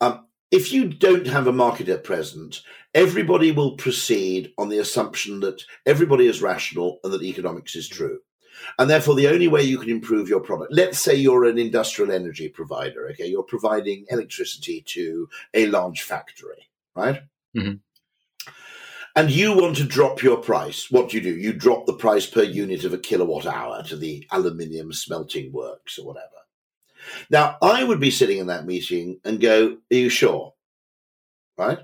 um, 0.00 0.28
if 0.50 0.72
you 0.72 0.88
don't 0.88 1.26
have 1.26 1.46
a 1.46 1.52
marketer 1.52 2.02
present, 2.02 2.62
everybody 2.94 3.52
will 3.52 3.76
proceed 3.76 4.54
on 4.56 4.70
the 4.70 4.78
assumption 4.78 5.40
that 5.40 5.62
everybody 5.84 6.26
is 6.26 6.40
rational 6.40 7.00
and 7.04 7.12
that 7.12 7.22
economics 7.22 7.76
is 7.76 7.86
true. 7.86 8.20
And 8.78 8.88
therefore, 8.88 9.14
the 9.14 9.28
only 9.28 9.48
way 9.48 9.62
you 9.62 9.78
can 9.78 9.90
improve 9.90 10.28
your 10.28 10.40
product, 10.40 10.72
let's 10.72 10.98
say 10.98 11.14
you're 11.14 11.44
an 11.44 11.58
industrial 11.58 12.12
energy 12.12 12.48
provider, 12.48 13.08
okay, 13.10 13.26
you're 13.26 13.42
providing 13.42 14.06
electricity 14.08 14.82
to 14.88 15.28
a 15.52 15.66
large 15.66 16.02
factory, 16.02 16.68
right? 16.94 17.22
Mm-hmm. 17.56 17.74
And 19.16 19.30
you 19.30 19.56
want 19.56 19.76
to 19.76 19.84
drop 19.84 20.22
your 20.22 20.38
price. 20.38 20.90
What 20.90 21.10
do 21.10 21.16
you 21.16 21.22
do? 21.22 21.36
You 21.36 21.52
drop 21.52 21.86
the 21.86 21.92
price 21.92 22.26
per 22.26 22.42
unit 22.42 22.84
of 22.84 22.92
a 22.92 22.98
kilowatt 22.98 23.46
hour 23.46 23.84
to 23.84 23.96
the 23.96 24.26
aluminium 24.32 24.92
smelting 24.92 25.52
works 25.52 25.98
or 25.98 26.06
whatever. 26.06 26.28
Now, 27.30 27.56
I 27.62 27.84
would 27.84 28.00
be 28.00 28.10
sitting 28.10 28.38
in 28.38 28.48
that 28.48 28.66
meeting 28.66 29.20
and 29.24 29.40
go, 29.40 29.76
Are 29.90 29.94
you 29.94 30.08
sure? 30.08 30.54
Right? 31.56 31.78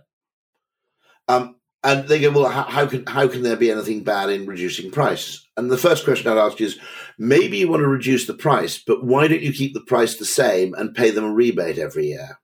Um, 1.28 1.59
and 1.82 2.06
they 2.08 2.20
go, 2.20 2.30
well, 2.30 2.48
how, 2.48 2.64
how, 2.64 2.86
can 2.86 3.06
how 3.06 3.26
can 3.26 3.42
there 3.42 3.56
be 3.56 3.70
anything 3.70 4.04
bad 4.04 4.30
in 4.30 4.46
reducing 4.46 4.90
price? 4.90 5.46
And 5.56 5.70
the 5.70 5.78
first 5.78 6.04
question 6.04 6.30
I'd 6.30 6.38
ask 6.38 6.60
is, 6.60 6.78
maybe 7.18 7.58
you 7.58 7.68
want 7.68 7.80
to 7.80 7.88
reduce 7.88 8.26
the 8.26 8.34
price, 8.34 8.78
but 8.78 9.04
why 9.04 9.28
don't 9.28 9.42
you 9.42 9.52
keep 9.52 9.72
the 9.72 9.80
price 9.80 10.16
the 10.16 10.26
same 10.26 10.74
and 10.74 10.94
pay 10.94 11.10
them 11.10 11.24
a 11.24 11.32
rebate 11.32 11.78
every 11.78 12.08
year? 12.08 12.38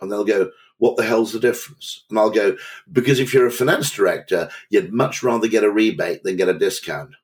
And 0.00 0.12
they'll 0.12 0.24
go, 0.24 0.50
what 0.78 0.96
the 0.96 1.04
hell's 1.04 1.32
the 1.32 1.40
difference? 1.40 2.04
And 2.10 2.18
I'll 2.18 2.30
go, 2.30 2.56
because 2.90 3.20
if 3.20 3.32
you're 3.32 3.46
a 3.46 3.52
finance 3.52 3.90
director, 3.90 4.50
you'd 4.68 4.92
much 4.92 5.22
rather 5.22 5.48
get 5.48 5.64
a 5.64 5.70
rebate 5.70 6.22
than 6.22 6.36
get 6.36 6.48
a 6.48 6.58
discount. 6.58 7.14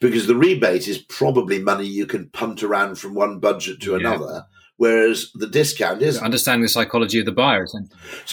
Because 0.00 0.26
the 0.26 0.36
rebate 0.36 0.88
is 0.88 0.98
probably 0.98 1.58
money 1.58 1.86
you 1.86 2.06
can 2.06 2.30
punt 2.30 2.62
around 2.62 2.98
from 2.98 3.14
one 3.14 3.40
budget 3.40 3.82
to 3.82 3.90
yeah. 3.90 3.98
another 3.98 4.46
whereas 4.78 5.30
the 5.34 5.46
discount 5.46 6.00
is 6.00 6.18
understanding 6.18 6.62
the 6.62 6.68
psychology 6.68 7.20
of 7.20 7.26
the 7.26 7.32
buyer. 7.32 7.66
So 7.66 7.80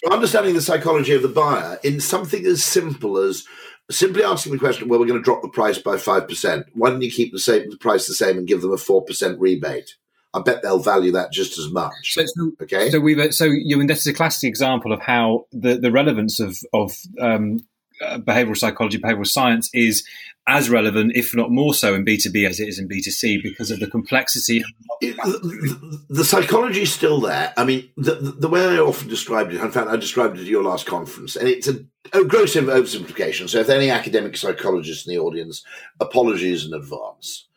understanding 0.09 0.53
the 0.53 0.61
psychology 0.61 1.13
of 1.13 1.21
the 1.21 1.27
buyer 1.27 1.77
in 1.83 1.99
something 1.99 2.45
as 2.45 2.63
simple 2.63 3.17
as 3.17 3.43
simply 3.91 4.23
asking 4.23 4.53
the 4.53 4.59
question, 4.59 4.87
well, 4.87 4.99
we're 4.99 5.07
going 5.07 5.19
to 5.19 5.23
drop 5.23 5.41
the 5.41 5.49
price 5.49 5.77
by 5.77 5.97
five 5.97 6.27
percent. 6.27 6.67
Why 6.73 6.89
don't 6.89 7.01
you 7.01 7.11
keep 7.11 7.33
the 7.33 7.39
same 7.39 7.69
the 7.69 7.77
price 7.77 8.07
the 8.07 8.13
same 8.13 8.37
and 8.37 8.47
give 8.47 8.61
them 8.61 8.71
a 8.71 8.77
four 8.77 9.03
percent 9.03 9.39
rebate? 9.39 9.95
I 10.33 10.41
bet 10.41 10.61
they'll 10.61 10.79
value 10.79 11.13
that 11.13 11.31
just 11.31 11.57
as 11.57 11.71
much. 11.71 11.93
So, 12.13 12.25
so, 12.25 12.51
okay. 12.61 12.89
So 12.89 12.99
we've 12.99 13.33
so 13.33 13.45
you 13.45 13.79
and 13.79 13.89
this 13.89 14.01
is 14.01 14.07
a 14.07 14.13
classic 14.13 14.47
example 14.47 14.91
of 14.91 15.01
how 15.01 15.45
the, 15.51 15.77
the 15.77 15.91
relevance 15.91 16.39
of 16.39 16.57
of 16.73 16.91
um, 17.21 17.65
behavioral 18.01 18.57
psychology, 18.57 18.97
behavioral 18.97 19.27
science 19.27 19.69
is 19.73 20.05
as 20.47 20.69
relevant, 20.69 21.13
if 21.15 21.35
not 21.35 21.49
more 21.49 21.73
so, 21.73 21.95
in 21.95 22.05
B2B 22.05 22.47
as 22.47 22.59
it 22.59 22.67
is 22.67 22.77
in 22.77 22.87
B2C 22.87 23.41
because 23.41 23.71
of 23.71 23.79
the 23.79 23.87
complexity. 23.87 24.63
It, 25.01 25.15
the, 25.17 26.05
the, 26.09 26.25
psychology 26.25 26.83
is 26.83 26.93
still 26.93 27.19
there. 27.19 27.51
I 27.57 27.65
mean, 27.65 27.89
the, 27.97 28.13
the, 28.13 28.47
way 28.47 28.63
I 28.63 28.77
often 28.77 29.07
described 29.09 29.53
it, 29.53 29.61
in 29.61 29.71
fact, 29.71 29.89
I 29.89 29.95
described 29.95 30.37
it 30.37 30.41
at 30.41 30.47
your 30.47 30.63
last 30.63 30.85
conference, 30.85 31.35
and 31.35 31.47
it's 31.47 31.67
a, 31.67 31.83
a 32.13 32.23
gross 32.23 32.55
oversimplification. 32.55 33.49
So 33.49 33.59
if 33.59 33.67
there 33.67 33.77
are 33.77 33.81
any 33.81 33.89
academic 33.89 34.37
psychologists 34.37 35.07
in 35.07 35.13
the 35.13 35.19
audience, 35.19 35.63
apologies 35.99 36.65
in 36.65 36.73
advance. 36.73 37.47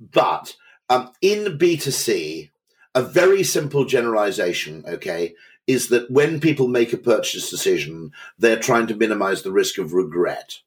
But 0.00 0.56
um, 0.88 1.12
in 1.20 1.58
B2C, 1.58 2.50
a 2.94 3.02
very 3.02 3.42
simple 3.42 3.84
generalization, 3.84 4.84
okay, 4.88 5.34
is 5.68 5.88
that 5.90 6.10
when 6.10 6.40
people 6.40 6.66
make 6.66 6.92
a 6.92 6.98
purchase 6.98 7.50
decision, 7.50 8.10
they're 8.38 8.58
trying 8.58 8.86
to 8.88 8.96
minimize 8.96 9.42
the 9.42 9.52
risk 9.52 9.78
of 9.78 9.92
regret. 9.92 10.58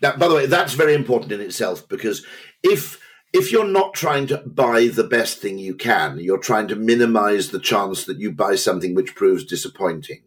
Now, 0.00 0.16
by 0.16 0.26
the 0.26 0.34
way, 0.34 0.46
that's 0.46 0.72
very 0.72 0.94
important 0.94 1.32
in 1.32 1.40
itself 1.40 1.86
because 1.86 2.24
if 2.62 2.98
if 3.32 3.50
you're 3.50 3.68
not 3.68 3.94
trying 3.94 4.26
to 4.26 4.38
buy 4.38 4.88
the 4.88 5.04
best 5.04 5.38
thing 5.38 5.58
you 5.58 5.74
can, 5.74 6.18
you're 6.18 6.38
trying 6.38 6.68
to 6.68 6.76
minimize 6.76 7.50
the 7.50 7.58
chance 7.58 8.04
that 8.04 8.18
you 8.18 8.30
buy 8.30 8.56
something 8.56 8.94
which 8.94 9.14
proves 9.14 9.44
disappointing. 9.44 10.22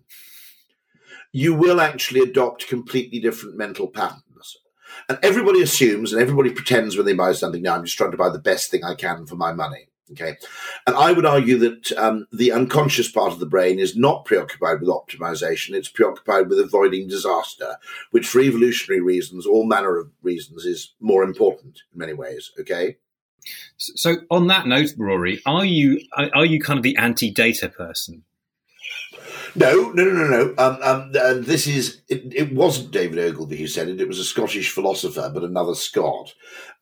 You 1.32 1.54
will 1.54 1.80
actually 1.82 2.22
adopt 2.22 2.68
completely 2.68 3.20
different 3.20 3.58
mental 3.58 3.88
patterns. 3.88 4.58
And 5.08 5.20
everybody 5.22 5.62
assumes 5.62 6.14
and 6.14 6.22
everybody 6.22 6.50
pretends 6.50 6.96
when 6.96 7.06
they 7.06 7.14
buy 7.14 7.34
something, 7.34 7.62
now 7.62 7.76
I'm 7.76 7.86
just 7.86 7.98
trying 7.98 8.12
to 8.12 8.18
buy 8.18 8.30
the 8.30 8.40
best 8.40 8.72
thing 8.72 8.84
I 8.84 8.96
can 8.96 9.28
for 9.28 9.36
my 9.36 9.54
money. 9.54 9.90
Okay. 10.12 10.38
And 10.86 10.96
I 10.96 11.12
would 11.12 11.26
argue 11.26 11.58
that 11.58 11.92
um, 11.94 12.28
the 12.32 12.52
unconscious 12.52 13.12
part 13.12 13.32
of 13.32 13.40
the 13.40 13.48
brain 13.48 13.80
is 13.80 13.96
not 13.98 14.26
preoccupied 14.26 14.80
with 14.80 14.90
optimization. 14.90 15.74
It's 15.74 15.90
preoccupied 15.90 16.48
with 16.48 16.60
avoiding 16.60 17.08
disaster, 17.08 17.78
which 18.12 18.28
for 18.28 18.40
evolutionary 18.40 19.02
reasons, 19.02 19.48
all 19.48 19.66
manner 19.66 19.98
of 19.98 20.12
reasons, 20.22 20.64
is 20.64 20.94
more 21.00 21.24
important 21.24 21.82
in 21.92 22.00
many 22.00 22.14
ways. 22.14 22.52
Okay. 22.60 22.98
So 23.78 24.18
on 24.30 24.48
that 24.48 24.68
note, 24.68 24.94
Rory, 24.98 25.42
are 25.46 25.66
you 25.66 26.02
are 26.16 26.46
you 26.46 26.60
kind 26.60 26.78
of 26.78 26.84
the 26.84 26.98
anti-data 26.98 27.70
person? 27.70 28.24
No, 29.56 29.92
no, 29.92 30.04
no, 30.04 30.12
no, 30.12 30.28
no. 30.28 30.54
Um, 30.58 30.78
um, 30.82 31.12
and 31.16 31.46
this 31.46 31.66
is, 31.66 32.02
it, 32.10 32.34
it, 32.34 32.54
wasn't 32.54 32.92
David 32.92 33.20
Ogilvy 33.20 33.56
who 33.56 33.68
said 33.68 33.88
it. 33.88 34.02
It 34.02 34.08
was 34.08 34.20
a 34.20 34.26
Scottish 34.26 34.70
philosopher, 34.70 35.32
but 35.34 35.44
another 35.44 35.76
Scot. 35.76 36.34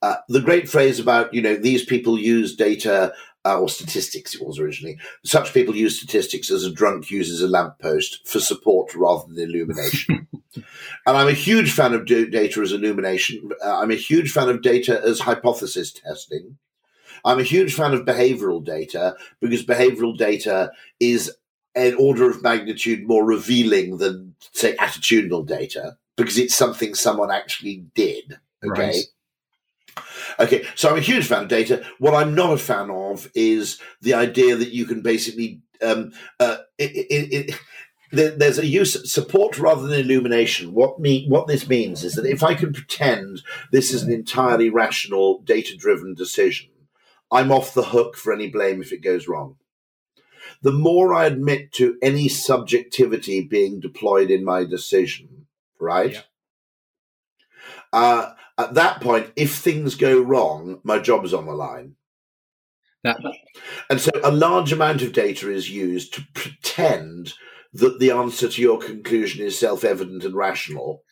Uh, 0.02 0.16
the 0.28 0.40
great 0.40 0.68
phrase 0.68 0.98
about, 0.98 1.32
you 1.32 1.40
know, 1.40 1.54
these 1.54 1.84
people 1.84 2.18
use 2.18 2.56
data 2.56 3.14
uh, 3.44 3.60
or 3.60 3.68
statistics, 3.68 4.34
it 4.34 4.44
was 4.44 4.58
originally. 4.58 4.98
Such 5.24 5.52
people 5.52 5.76
use 5.76 5.98
statistics 5.98 6.50
as 6.50 6.64
a 6.64 6.72
drunk 6.72 7.10
uses 7.10 7.42
a 7.42 7.48
lamppost 7.48 8.26
for 8.26 8.40
support 8.40 8.94
rather 8.94 9.24
than 9.28 9.44
illumination. 9.44 10.26
and 10.54 10.64
I'm 11.06 11.28
a 11.28 11.32
huge 11.32 11.72
fan 11.72 11.92
of 11.92 12.06
data 12.06 12.60
as 12.60 12.72
illumination. 12.72 13.50
Uh, 13.62 13.80
I'm 13.80 13.90
a 13.90 13.96
huge 13.96 14.32
fan 14.32 14.48
of 14.48 14.62
data 14.62 15.00
as 15.04 15.20
hypothesis 15.20 15.92
testing. 15.92 16.56
I'm 17.24 17.38
a 17.38 17.44
huge 17.44 17.74
fan 17.74 17.94
of 17.94 18.04
behavioral 18.04 18.64
data 18.64 19.14
because 19.40 19.64
behavioral 19.64 20.16
data 20.16 20.72
is 20.98 21.30
an 21.74 21.94
order 21.94 22.30
of 22.30 22.42
magnitude 22.42 23.06
more 23.06 23.24
revealing 23.24 23.98
than, 23.98 24.34
say, 24.52 24.76
attitudinal 24.76 25.46
data 25.46 25.96
because 26.16 26.38
it's 26.38 26.54
something 26.54 26.94
someone 26.94 27.30
actually 27.30 27.84
did. 27.94 28.38
Okay. 28.64 28.82
Right. 28.86 29.04
Okay, 30.38 30.66
so 30.74 30.90
I'm 30.90 30.98
a 30.98 31.02
huge 31.02 31.26
fan 31.26 31.44
of 31.44 31.48
data. 31.48 31.84
What 31.98 32.14
I'm 32.14 32.34
not 32.34 32.52
a 32.52 32.58
fan 32.58 32.90
of 32.90 33.30
is 33.34 33.78
the 34.00 34.14
idea 34.14 34.56
that 34.56 34.70
you 34.70 34.86
can 34.86 35.02
basically 35.02 35.60
um, 35.82 36.12
uh, 36.40 36.58
it, 36.78 36.90
it, 37.10 37.50
it, 37.50 38.38
there's 38.38 38.58
a 38.58 38.66
use 38.66 39.12
support 39.12 39.58
rather 39.58 39.86
than 39.86 40.00
illumination. 40.00 40.72
What 40.72 40.98
me 40.98 41.26
what 41.28 41.46
this 41.46 41.68
means 41.68 42.02
is 42.02 42.14
that 42.14 42.26
if 42.26 42.42
I 42.42 42.54
can 42.54 42.72
pretend 42.72 43.42
this 43.70 43.92
is 43.92 44.02
an 44.02 44.12
entirely 44.12 44.70
rational, 44.70 45.40
data 45.42 45.76
driven 45.76 46.14
decision, 46.14 46.70
I'm 47.30 47.52
off 47.52 47.74
the 47.74 47.84
hook 47.84 48.16
for 48.16 48.32
any 48.32 48.48
blame 48.48 48.80
if 48.80 48.92
it 48.92 49.02
goes 49.02 49.28
wrong 49.28 49.56
the 50.64 50.72
more 50.72 51.12
I 51.12 51.26
admit 51.26 51.72
to 51.72 51.98
any 52.00 52.26
subjectivity 52.26 53.42
being 53.42 53.80
deployed 53.80 54.30
in 54.30 54.44
my 54.44 54.64
decision, 54.64 55.46
right? 55.78 56.12
Yeah. 56.12 56.20
Uh, 57.92 58.32
at 58.56 58.72
that 58.72 59.02
point, 59.02 59.30
if 59.36 59.54
things 59.54 59.94
go 59.94 60.18
wrong, 60.18 60.80
my 60.82 60.98
job 60.98 61.22
is 61.26 61.34
on 61.34 61.44
the 61.44 61.52
line. 61.52 61.96
That, 63.02 63.18
and 63.90 64.00
so 64.00 64.10
a 64.24 64.32
large 64.32 64.72
amount 64.72 65.02
of 65.02 65.12
data 65.12 65.52
is 65.52 65.68
used 65.70 66.14
to 66.14 66.26
pretend 66.32 67.34
that 67.74 68.00
the 68.00 68.12
answer 68.12 68.48
to 68.48 68.62
your 68.62 68.78
conclusion 68.78 69.44
is 69.44 69.58
self 69.58 69.84
evident 69.84 70.24
and 70.24 70.34
rational, 70.34 71.02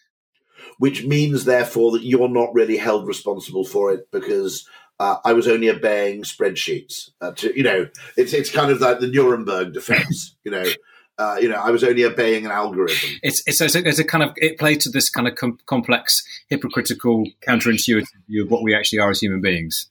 which 0.78 1.04
means, 1.04 1.44
therefore, 1.44 1.92
that 1.92 2.04
you're 2.04 2.30
not 2.30 2.54
really 2.54 2.78
held 2.78 3.06
responsible 3.06 3.66
for 3.66 3.92
it 3.92 4.10
because 4.10 4.66
uh, 5.02 5.18
I 5.24 5.32
was 5.32 5.48
only 5.48 5.68
obeying 5.68 6.22
spreadsheets. 6.22 7.10
Uh, 7.20 7.32
to, 7.32 7.56
you 7.56 7.64
know, 7.64 7.88
it's 8.16 8.32
it's 8.32 8.50
kind 8.50 8.70
of 8.70 8.80
like 8.80 9.00
the 9.00 9.08
Nuremberg 9.08 9.72
defense. 9.72 10.36
you 10.44 10.52
know, 10.52 10.64
uh, 11.18 11.38
you 11.40 11.48
know, 11.48 11.56
I 11.56 11.70
was 11.70 11.82
only 11.82 12.04
obeying 12.04 12.44
an 12.44 12.52
algorithm. 12.52 13.10
It's 13.22 13.42
it's, 13.46 13.60
a, 13.60 13.86
it's 13.86 13.98
a 13.98 14.04
kind 14.04 14.22
of 14.22 14.30
it 14.36 14.60
played 14.60 14.80
to 14.82 14.90
this 14.90 15.10
kind 15.10 15.26
of 15.26 15.34
com- 15.34 15.58
complex, 15.66 16.22
hypocritical, 16.48 17.24
counterintuitive 17.46 18.06
view 18.28 18.44
of 18.44 18.50
what 18.50 18.62
we 18.62 18.76
actually 18.76 19.00
are 19.00 19.10
as 19.10 19.20
human 19.20 19.40
beings. 19.40 19.88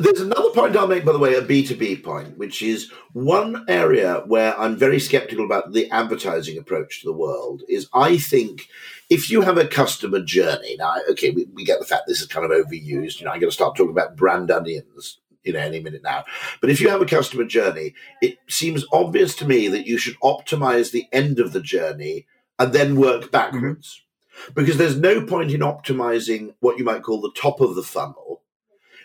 There's 0.00 0.20
another 0.20 0.50
point 0.50 0.76
I'll 0.76 0.86
make, 0.86 1.04
by 1.04 1.12
the 1.12 1.18
way, 1.18 1.34
a 1.34 1.42
B2B 1.42 2.02
point, 2.02 2.38
which 2.38 2.62
is 2.62 2.90
one 3.12 3.64
area 3.68 4.22
where 4.26 4.58
I'm 4.58 4.76
very 4.76 5.00
skeptical 5.00 5.44
about 5.44 5.72
the 5.72 5.90
advertising 5.90 6.58
approach 6.58 7.00
to 7.00 7.06
the 7.06 7.16
world 7.16 7.62
is 7.68 7.88
I 7.92 8.16
think 8.18 8.68
if 9.10 9.30
you 9.30 9.42
have 9.42 9.58
a 9.58 9.66
customer 9.66 10.20
journey, 10.20 10.76
now, 10.78 10.96
okay, 11.10 11.30
we, 11.30 11.46
we 11.52 11.64
get 11.64 11.80
the 11.80 11.86
fact 11.86 12.04
this 12.06 12.20
is 12.20 12.26
kind 12.26 12.44
of 12.44 12.50
overused. 12.50 13.18
You 13.18 13.26
know, 13.26 13.32
I'm 13.32 13.40
going 13.40 13.50
to 13.50 13.52
start 13.52 13.76
talking 13.76 13.90
about 13.90 14.16
brand 14.16 14.50
onions 14.50 15.20
you 15.44 15.52
know 15.52 15.60
any 15.60 15.80
minute 15.80 16.02
now. 16.02 16.24
But 16.60 16.70
if 16.70 16.80
you 16.80 16.88
have 16.90 17.00
a 17.00 17.06
customer 17.06 17.44
journey, 17.44 17.94
it 18.20 18.38
seems 18.48 18.84
obvious 18.92 19.34
to 19.36 19.46
me 19.46 19.68
that 19.68 19.86
you 19.86 19.96
should 19.96 20.18
optimize 20.20 20.90
the 20.90 21.06
end 21.12 21.40
of 21.40 21.52
the 21.52 21.60
journey 21.60 22.26
and 22.58 22.72
then 22.72 23.00
work 23.00 23.30
backwards. 23.30 24.02
Mm-hmm. 24.42 24.52
Because 24.54 24.76
there's 24.76 24.96
no 24.96 25.24
point 25.24 25.50
in 25.50 25.60
optimizing 25.62 26.54
what 26.60 26.78
you 26.78 26.84
might 26.84 27.02
call 27.02 27.20
the 27.20 27.32
top 27.32 27.60
of 27.60 27.74
the 27.74 27.82
funnel 27.82 28.42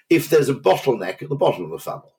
if 0.10 0.30
there's 0.30 0.50
a 0.50 0.54
bottleneck 0.54 1.22
at 1.22 1.30
the 1.30 1.36
bottom 1.36 1.66
of 1.66 1.72
the 1.72 1.80
funnel. 1.80 2.14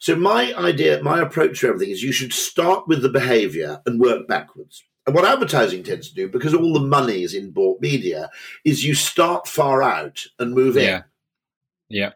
So 0.00 0.14
my 0.14 0.54
idea, 0.54 1.02
my 1.02 1.20
approach 1.20 1.60
to 1.60 1.68
everything 1.68 1.90
is 1.90 2.02
you 2.02 2.12
should 2.12 2.32
start 2.32 2.86
with 2.86 3.02
the 3.02 3.08
behavior 3.08 3.80
and 3.84 4.00
work 4.00 4.28
backwards. 4.28 4.84
And 5.06 5.14
what 5.14 5.24
advertising 5.24 5.82
tends 5.82 6.08
to 6.08 6.14
do, 6.14 6.28
because 6.28 6.54
all 6.54 6.72
the 6.74 6.80
money 6.80 7.22
is 7.22 7.34
in 7.34 7.50
bought 7.50 7.80
media, 7.80 8.30
is 8.64 8.84
you 8.84 8.94
start 8.94 9.48
far 9.48 9.82
out 9.82 10.24
and 10.38 10.54
move 10.54 10.76
in. 10.76 10.84
Yeah. 11.88 12.12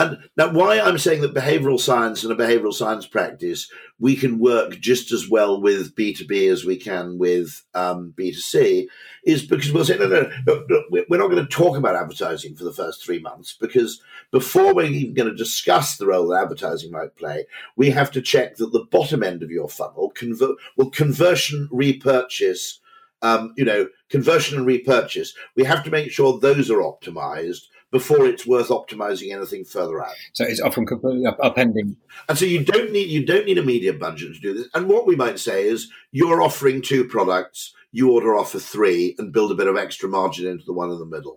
And 0.00 0.16
now, 0.34 0.50
why 0.50 0.80
I'm 0.80 0.96
saying 0.96 1.20
that 1.20 1.34
behavioral 1.34 1.78
science 1.78 2.24
and 2.24 2.32
a 2.32 2.34
behavioral 2.34 2.72
science 2.72 3.04
practice, 3.06 3.70
we 3.98 4.16
can 4.16 4.38
work 4.38 4.80
just 4.80 5.12
as 5.12 5.28
well 5.28 5.60
with 5.60 5.94
B2B 5.94 6.50
as 6.50 6.64
we 6.64 6.78
can 6.78 7.18
with 7.18 7.62
um, 7.74 8.14
B2C, 8.16 8.86
is 9.26 9.44
because 9.44 9.70
we'll 9.70 9.84
say, 9.84 9.98
no, 9.98 10.08
no, 10.08 10.30
no, 10.46 10.64
no, 10.70 10.82
we're 10.90 11.18
not 11.18 11.28
going 11.30 11.44
to 11.44 11.54
talk 11.54 11.76
about 11.76 11.96
advertising 11.96 12.56
for 12.56 12.64
the 12.64 12.72
first 12.72 13.04
three 13.04 13.18
months 13.18 13.54
because 13.60 14.00
before 14.30 14.74
we're 14.74 14.86
even 14.86 15.12
going 15.12 15.28
to 15.28 15.36
discuss 15.36 15.98
the 15.98 16.06
role 16.06 16.28
that 16.28 16.44
advertising 16.44 16.90
might 16.90 17.14
play, 17.16 17.44
we 17.76 17.90
have 17.90 18.10
to 18.12 18.22
check 18.22 18.56
that 18.56 18.72
the 18.72 18.86
bottom 18.90 19.22
end 19.22 19.42
of 19.42 19.50
your 19.50 19.68
funnel, 19.68 20.14
conver- 20.16 20.56
conversion, 20.94 21.68
repurchase, 21.70 22.80
um, 23.20 23.52
you 23.58 23.66
know, 23.66 23.86
conversion 24.08 24.56
and 24.56 24.66
repurchase, 24.66 25.34
we 25.56 25.64
have 25.64 25.84
to 25.84 25.90
make 25.90 26.10
sure 26.10 26.38
those 26.38 26.70
are 26.70 26.78
optimized 26.78 27.66
before 27.90 28.26
it's 28.26 28.46
worth 28.46 28.68
optimizing 28.68 29.34
anything 29.34 29.64
further 29.64 30.02
out. 30.02 30.14
So 30.32 30.44
it's 30.44 30.60
often 30.60 30.86
completely 30.86 31.26
up- 31.26 31.38
upending. 31.38 31.96
And 32.28 32.38
so 32.38 32.44
you 32.44 32.64
don't 32.64 32.92
need 32.92 33.08
you 33.08 33.24
don't 33.24 33.46
need 33.46 33.58
a 33.58 33.62
media 33.62 33.92
budget 33.92 34.34
to 34.34 34.40
do 34.40 34.54
this. 34.54 34.68
And 34.74 34.88
what 34.88 35.06
we 35.06 35.16
might 35.16 35.38
say 35.38 35.66
is 35.66 35.90
you're 36.12 36.42
offering 36.42 36.82
two 36.82 37.04
products, 37.04 37.74
you 37.92 38.12
order 38.12 38.36
offer 38.36 38.58
three, 38.58 39.14
and 39.18 39.32
build 39.32 39.50
a 39.50 39.54
bit 39.54 39.66
of 39.66 39.76
extra 39.76 40.08
margin 40.08 40.46
into 40.46 40.64
the 40.64 40.72
one 40.72 40.90
in 40.90 40.98
the 40.98 41.04
middle. 41.04 41.36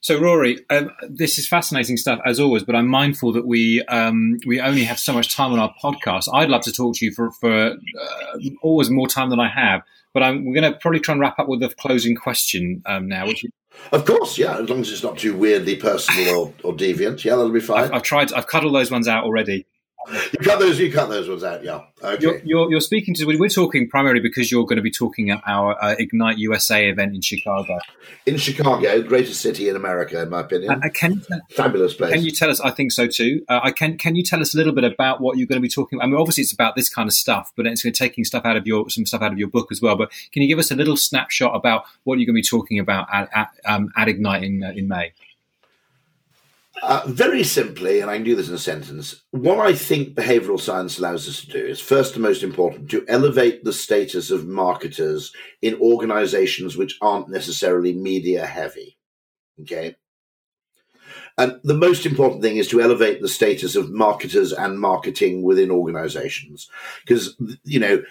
So 0.00 0.20
Rory, 0.20 0.64
um, 0.70 0.90
this 1.08 1.38
is 1.38 1.48
fascinating 1.48 1.96
stuff 1.96 2.20
as 2.26 2.40
always, 2.40 2.64
but 2.64 2.74
I'm 2.74 2.88
mindful 2.88 3.32
that 3.32 3.46
we 3.46 3.82
um, 3.84 4.38
we 4.46 4.60
only 4.60 4.84
have 4.84 4.98
so 4.98 5.12
much 5.12 5.34
time 5.34 5.52
on 5.52 5.58
our 5.58 5.74
podcast. 5.82 6.28
I'd 6.32 6.48
love 6.48 6.62
to 6.62 6.72
talk 6.72 6.96
to 6.96 7.04
you 7.04 7.12
for 7.12 7.30
for 7.30 7.72
uh, 7.72 8.38
always 8.62 8.90
more 8.90 9.06
time 9.06 9.30
than 9.30 9.40
I 9.40 9.48
have. 9.48 9.82
But 10.14 10.22
I'm, 10.22 10.44
we're 10.44 10.60
going 10.60 10.70
to 10.70 10.78
probably 10.78 11.00
try 11.00 11.12
and 11.12 11.20
wrap 11.22 11.38
up 11.38 11.48
with 11.48 11.62
a 11.62 11.70
closing 11.70 12.14
question 12.14 12.82
um, 12.84 13.08
now, 13.08 13.26
which 13.26 13.46
of 13.90 14.04
course, 14.04 14.38
yeah, 14.38 14.58
as 14.58 14.68
long 14.68 14.80
as 14.80 14.90
it's 14.90 15.02
not 15.02 15.18
too 15.18 15.36
weirdly 15.36 15.76
personal 15.76 16.36
or, 16.36 16.54
or 16.62 16.72
deviant, 16.74 17.24
yeah, 17.24 17.36
that'll 17.36 17.50
be 17.50 17.60
fine. 17.60 17.84
I've, 17.84 17.92
I've, 17.92 18.02
tried. 18.02 18.32
I've 18.32 18.46
cut 18.46 18.64
all 18.64 18.72
those 18.72 18.90
ones 18.90 19.08
out 19.08 19.24
already. 19.24 19.66
You 20.10 20.38
cut 20.42 20.58
those. 20.58 20.78
You 20.78 20.92
cut 20.92 21.08
those 21.08 21.28
ones 21.28 21.44
out. 21.44 21.64
Yeah. 21.64 21.82
Okay. 22.02 22.22
You're, 22.22 22.40
you're, 22.44 22.70
you're 22.70 22.80
speaking 22.80 23.14
to. 23.14 23.24
We're 23.24 23.48
talking 23.48 23.88
primarily 23.88 24.20
because 24.20 24.50
you're 24.50 24.64
going 24.64 24.76
to 24.76 24.82
be 24.82 24.90
talking 24.90 25.30
at 25.30 25.42
our 25.46 25.82
uh, 25.82 25.94
Ignite 25.98 26.38
USA 26.38 26.88
event 26.88 27.14
in 27.14 27.20
Chicago. 27.20 27.78
In 28.26 28.36
Chicago, 28.36 29.00
the 29.00 29.08
greatest 29.08 29.40
city 29.40 29.68
in 29.68 29.76
America, 29.76 30.20
in 30.22 30.30
my 30.30 30.40
opinion. 30.40 30.82
Uh, 30.82 30.88
can 30.92 31.22
fabulous 31.50 31.94
place. 31.94 32.12
Can 32.12 32.22
you 32.22 32.30
tell 32.30 32.50
us? 32.50 32.60
I 32.60 32.70
think 32.70 32.92
so 32.92 33.06
too. 33.06 33.44
Uh, 33.48 33.60
I 33.62 33.70
can. 33.70 33.96
Can 33.96 34.16
you 34.16 34.22
tell 34.22 34.40
us 34.40 34.54
a 34.54 34.56
little 34.56 34.72
bit 34.72 34.84
about 34.84 35.20
what 35.20 35.38
you're 35.38 35.46
going 35.46 35.60
to 35.60 35.62
be 35.62 35.68
talking? 35.68 35.98
about? 35.98 36.04
I 36.04 36.08
mean, 36.08 36.20
obviously 36.20 36.42
it's 36.42 36.52
about 36.52 36.76
this 36.76 36.88
kind 36.88 37.08
of 37.08 37.14
stuff, 37.14 37.52
but 37.56 37.66
it's 37.66 37.82
going 37.82 37.92
to 37.92 37.98
taking 38.02 38.24
stuff 38.24 38.44
out 38.44 38.56
of 38.56 38.66
your 38.66 38.90
some 38.90 39.06
stuff 39.06 39.22
out 39.22 39.32
of 39.32 39.38
your 39.38 39.48
book 39.48 39.70
as 39.70 39.80
well. 39.80 39.96
But 39.96 40.10
can 40.32 40.42
you 40.42 40.48
give 40.48 40.58
us 40.58 40.70
a 40.70 40.76
little 40.76 40.96
snapshot 40.96 41.54
about 41.54 41.84
what 42.04 42.18
you're 42.18 42.26
going 42.26 42.34
to 42.34 42.42
be 42.42 42.46
talking 42.46 42.78
about 42.78 43.08
at, 43.12 43.28
at, 43.34 43.50
um, 43.64 43.92
at 43.96 44.08
Ignite 44.08 44.42
in, 44.42 44.62
uh, 44.62 44.72
in 44.74 44.88
May? 44.88 45.12
Uh, 46.82 47.00
very 47.06 47.44
simply, 47.44 48.00
and 48.00 48.10
I 48.10 48.16
can 48.16 48.24
do 48.24 48.34
this 48.34 48.48
in 48.48 48.56
a 48.56 48.58
sentence, 48.58 49.22
what 49.30 49.60
I 49.60 49.72
think 49.72 50.16
behavioral 50.16 50.58
science 50.58 50.98
allows 50.98 51.28
us 51.28 51.40
to 51.42 51.46
do 51.46 51.64
is 51.64 51.80
first 51.80 52.14
and 52.14 52.22
most 52.24 52.42
important 52.42 52.90
to 52.90 53.04
elevate 53.06 53.62
the 53.62 53.72
status 53.72 54.32
of 54.32 54.48
marketers 54.48 55.32
in 55.62 55.76
organizations 55.76 56.76
which 56.76 56.98
aren't 57.00 57.28
necessarily 57.28 57.92
media 57.92 58.46
heavy. 58.46 58.98
Okay. 59.60 59.94
And 61.38 61.60
the 61.62 61.74
most 61.74 62.04
important 62.04 62.42
thing 62.42 62.56
is 62.56 62.66
to 62.68 62.82
elevate 62.82 63.22
the 63.22 63.28
status 63.28 63.76
of 63.76 63.92
marketers 63.92 64.52
and 64.52 64.80
marketing 64.80 65.42
within 65.42 65.70
organizations. 65.70 66.68
Because, 67.06 67.36
you 67.62 67.78
know, 67.78 68.02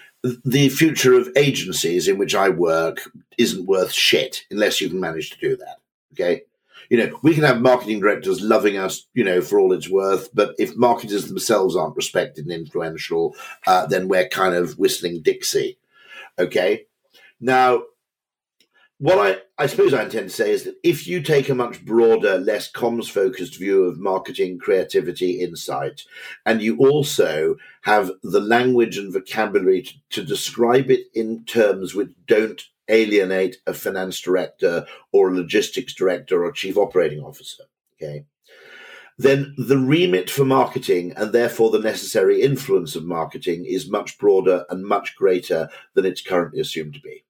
the 0.46 0.70
future 0.70 1.12
of 1.12 1.28
agencies 1.36 2.08
in 2.08 2.16
which 2.16 2.34
I 2.34 2.48
work 2.48 3.02
isn't 3.36 3.66
worth 3.66 3.92
shit 3.92 4.46
unless 4.50 4.80
you 4.80 4.88
can 4.88 4.98
manage 4.98 5.30
to 5.30 5.38
do 5.38 5.56
that. 5.58 5.76
Okay 6.14 6.44
you 6.92 6.98
know, 6.98 7.18
we 7.22 7.34
can 7.34 7.42
have 7.42 7.62
marketing 7.62 8.00
directors 8.00 8.42
loving 8.42 8.76
us, 8.76 9.06
you 9.14 9.24
know, 9.24 9.40
for 9.40 9.58
all 9.58 9.72
it's 9.72 9.88
worth, 9.88 10.28
but 10.34 10.54
if 10.58 10.76
marketers 10.76 11.26
themselves 11.26 11.74
aren't 11.74 11.96
respected 11.96 12.44
and 12.44 12.52
influential, 12.52 13.34
uh, 13.66 13.86
then 13.86 14.08
we're 14.08 14.28
kind 14.28 14.54
of 14.54 14.78
whistling 14.78 15.22
Dixie. 15.22 15.78
Okay. 16.38 16.84
Now, 17.40 17.84
what 18.98 19.18
I, 19.18 19.40
I 19.56 19.68
suppose 19.68 19.94
I 19.94 20.02
intend 20.02 20.28
to 20.28 20.36
say 20.36 20.50
is 20.50 20.64
that 20.64 20.76
if 20.84 21.06
you 21.06 21.22
take 21.22 21.48
a 21.48 21.54
much 21.54 21.82
broader, 21.82 22.36
less 22.36 22.70
comms 22.70 23.10
focused 23.10 23.58
view 23.58 23.84
of 23.84 23.98
marketing, 23.98 24.58
creativity, 24.58 25.40
insight, 25.40 26.02
and 26.44 26.60
you 26.60 26.76
also 26.76 27.56
have 27.84 28.10
the 28.22 28.40
language 28.40 28.98
and 28.98 29.10
vocabulary 29.10 29.80
to, 29.80 29.94
to 30.10 30.22
describe 30.22 30.90
it 30.90 31.06
in 31.14 31.46
terms 31.46 31.94
which 31.94 32.10
don't 32.26 32.64
alienate 32.88 33.56
a 33.66 33.74
finance 33.74 34.20
director 34.20 34.86
or 35.12 35.28
a 35.28 35.34
logistics 35.34 35.94
director 35.94 36.44
or 36.44 36.52
chief 36.52 36.76
operating 36.76 37.20
officer. 37.20 37.64
Okay. 37.96 38.24
Then 39.18 39.54
the 39.58 39.78
remit 39.78 40.30
for 40.30 40.44
marketing 40.44 41.12
and 41.16 41.32
therefore 41.32 41.70
the 41.70 41.78
necessary 41.78 42.40
influence 42.40 42.96
of 42.96 43.04
marketing 43.04 43.64
is 43.66 43.88
much 43.88 44.18
broader 44.18 44.64
and 44.70 44.84
much 44.84 45.14
greater 45.16 45.68
than 45.94 46.04
it's 46.06 46.22
currently 46.22 46.60
assumed 46.60 46.94
to 46.94 47.00
be 47.00 47.22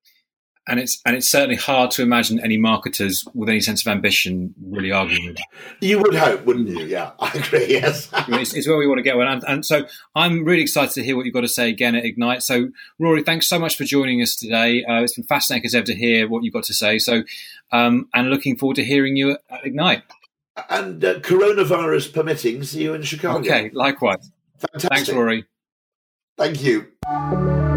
and 0.69 0.79
it's 0.79 1.01
and 1.05 1.17
it's 1.17 1.31
certainly 1.31 1.57
hard 1.57 1.91
to 1.93 2.03
imagine 2.03 2.39
any 2.41 2.57
marketers 2.57 3.25
with 3.35 3.49
any 3.49 3.61
sense 3.61 3.85
of 3.85 3.91
ambition 3.91 4.55
really 4.65 4.93
arguing 4.93 5.27
with 5.27 5.37
that. 5.37 5.47
You 5.81 6.01
would 6.01 6.15
hope, 6.15 6.45
wouldn't 6.45 6.69
you? 6.69 6.85
Yeah, 6.85 7.13
I 7.19 7.33
agree. 7.33 7.67
Yes, 7.69 8.09
it's, 8.29 8.55
it's, 8.55 8.69
where 8.69 8.79
we 8.79 8.87
want 8.87 8.99
to 8.99 9.03
get. 9.03 9.17
And, 9.17 9.45
and 9.47 9.67
so 9.67 9.87
I'm 10.15 10.45
really 10.45 10.63
excited 10.63 10.93
to 10.95 11.03
hear 11.03 11.17
what 11.17 11.25
you've 11.25 11.35
got 11.35 11.41
to 11.41 11.49
say 11.49 11.69
again 11.69 11.95
at 11.95 12.05
Ignite. 12.05 12.43
So 12.43 12.69
Rory, 12.99 13.23
thanks 13.23 13.49
so 13.49 13.59
much 13.59 13.77
for 13.77 13.85
joining 13.85 14.23
us 14.23 14.37
today. 14.37 14.85
Uh, 14.85 15.03
it's 15.03 15.15
been 15.15 15.25
fascinating 15.25 15.67
as 15.67 15.75
ever 15.75 15.87
to 15.87 15.95
hear 15.95 16.29
what 16.29 16.45
you've 16.45 16.55
got 16.55 16.65
to 16.65 16.75
say. 16.75 16.99
So, 16.99 17.25
um, 17.73 18.09
and 18.15 18.31
looking 18.31 18.57
forward 18.57 18.77
to 18.77 18.85
hearing 18.85 19.17
you 19.17 19.33
at, 19.33 19.41
at 19.51 19.67
Ignite. 19.67 20.03
And 20.69 21.05
uh, 21.05 21.19
coronavirus 21.21 22.13
permitting, 22.13 22.63
see 22.63 22.83
you 22.83 22.95
in 22.95 23.03
Chicago. 23.03 23.39
Okay, 23.41 23.71
likewise. 23.73 24.31
Fantastic. 24.59 24.91
Thanks, 24.91 25.11
Rory. 25.11 25.45
Thank 26.37 26.63
you. 26.63 27.72